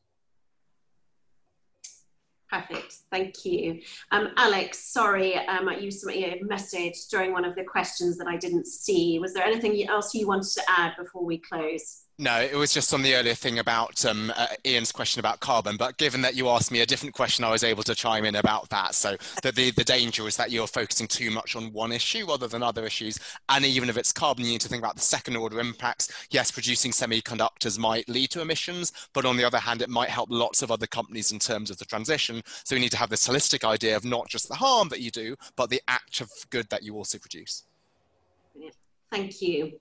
[2.52, 3.80] Perfect, thank you.
[4.12, 8.36] Um, Alex, sorry, um, you me a message during one of the questions that I
[8.36, 9.20] didn't see.
[9.20, 12.04] Was there anything else you wanted to add before we close?
[12.20, 15.76] No, it was just on the earlier thing about um, uh, Ian's question about carbon.
[15.76, 18.36] But given that you asked me a different question, I was able to chime in
[18.36, 18.94] about that.
[18.94, 22.48] So the, the, the danger is that you're focusing too much on one issue rather
[22.48, 23.18] than other issues.
[23.50, 26.28] And even if it's carbon, you need to think about the second order impacts.
[26.30, 30.30] Yes, producing semiconductors might lead to emissions, but on the other hand, it might help
[30.30, 32.44] lots of other companies in terms of the transition.
[32.66, 35.10] So we need to have this holistic idea of not just the harm that you
[35.10, 37.64] do, but the act of good that you also produce.
[39.10, 39.80] Thank you.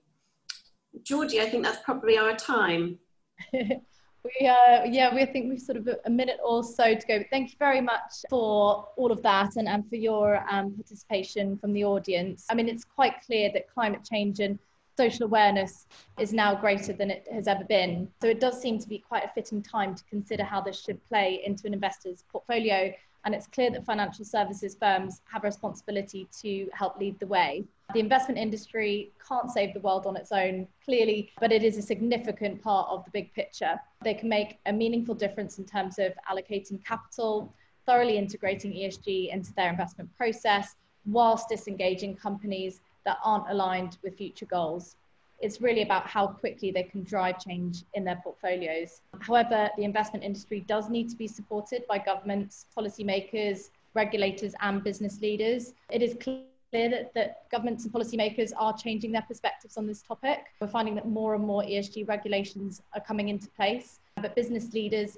[1.03, 2.99] Georgie, I think that's probably our time.
[3.53, 7.17] we uh, yeah, we think we've sort of a minute or so to go.
[7.19, 11.57] But thank you very much for all of that and, and for your um, participation
[11.57, 12.45] from the audience.
[12.49, 14.59] I mean, it's quite clear that climate change and
[14.97, 15.87] social awareness
[16.19, 18.07] is now greater than it has ever been.
[18.21, 21.03] So it does seem to be quite a fitting time to consider how this should
[21.05, 22.93] play into an investor's portfolio
[23.25, 27.63] and it's clear that financial services firms have a responsibility to help lead the way.
[27.93, 31.81] The investment industry can't save the world on its own, clearly, but it is a
[31.81, 33.79] significant part of the big picture.
[34.03, 37.53] They can make a meaningful difference in terms of allocating capital,
[37.85, 44.45] thoroughly integrating ESG into their investment process, whilst disengaging companies that aren't aligned with future
[44.45, 44.95] goals.
[45.41, 49.01] It's really about how quickly they can drive change in their portfolios.
[49.19, 55.19] However, the investment industry does need to be supported by governments, policymakers, regulators, and business
[55.19, 55.73] leaders.
[55.89, 60.45] It is clear that, that governments and policymakers are changing their perspectives on this topic.
[60.59, 65.17] We're finding that more and more ESG regulations are coming into place, but business leaders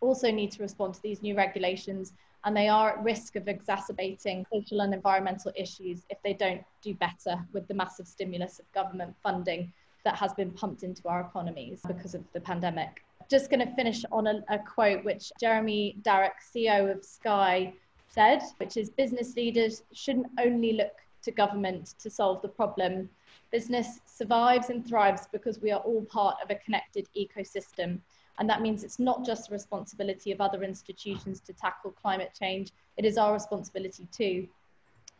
[0.00, 4.44] also need to respond to these new regulations and they are at risk of exacerbating
[4.52, 9.14] social and environmental issues if they don't do better with the massive stimulus of government
[9.22, 9.72] funding
[10.04, 13.04] that has been pumped into our economies because of the pandemic.
[13.30, 17.72] Just going to finish on a, a quote which Jeremy Darroch, CEO of Sky,
[18.08, 23.08] said, which is business leaders shouldn't only look to government to solve the problem.
[23.52, 28.00] Business survives and thrives because we are all part of a connected ecosystem.
[28.38, 32.72] And that means it's not just the responsibility of other institutions to tackle climate change,
[32.96, 34.48] it is our responsibility too.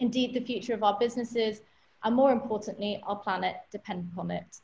[0.00, 1.60] Indeed, the future of our businesses
[2.04, 4.60] and more importantly, our planet depend upon it.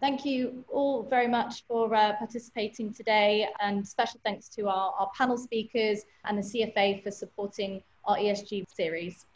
[0.00, 5.10] Thank you all very much for uh, participating today and special thanks to our, our
[5.16, 9.26] panel speakers and the CFA for supporting our ESG series.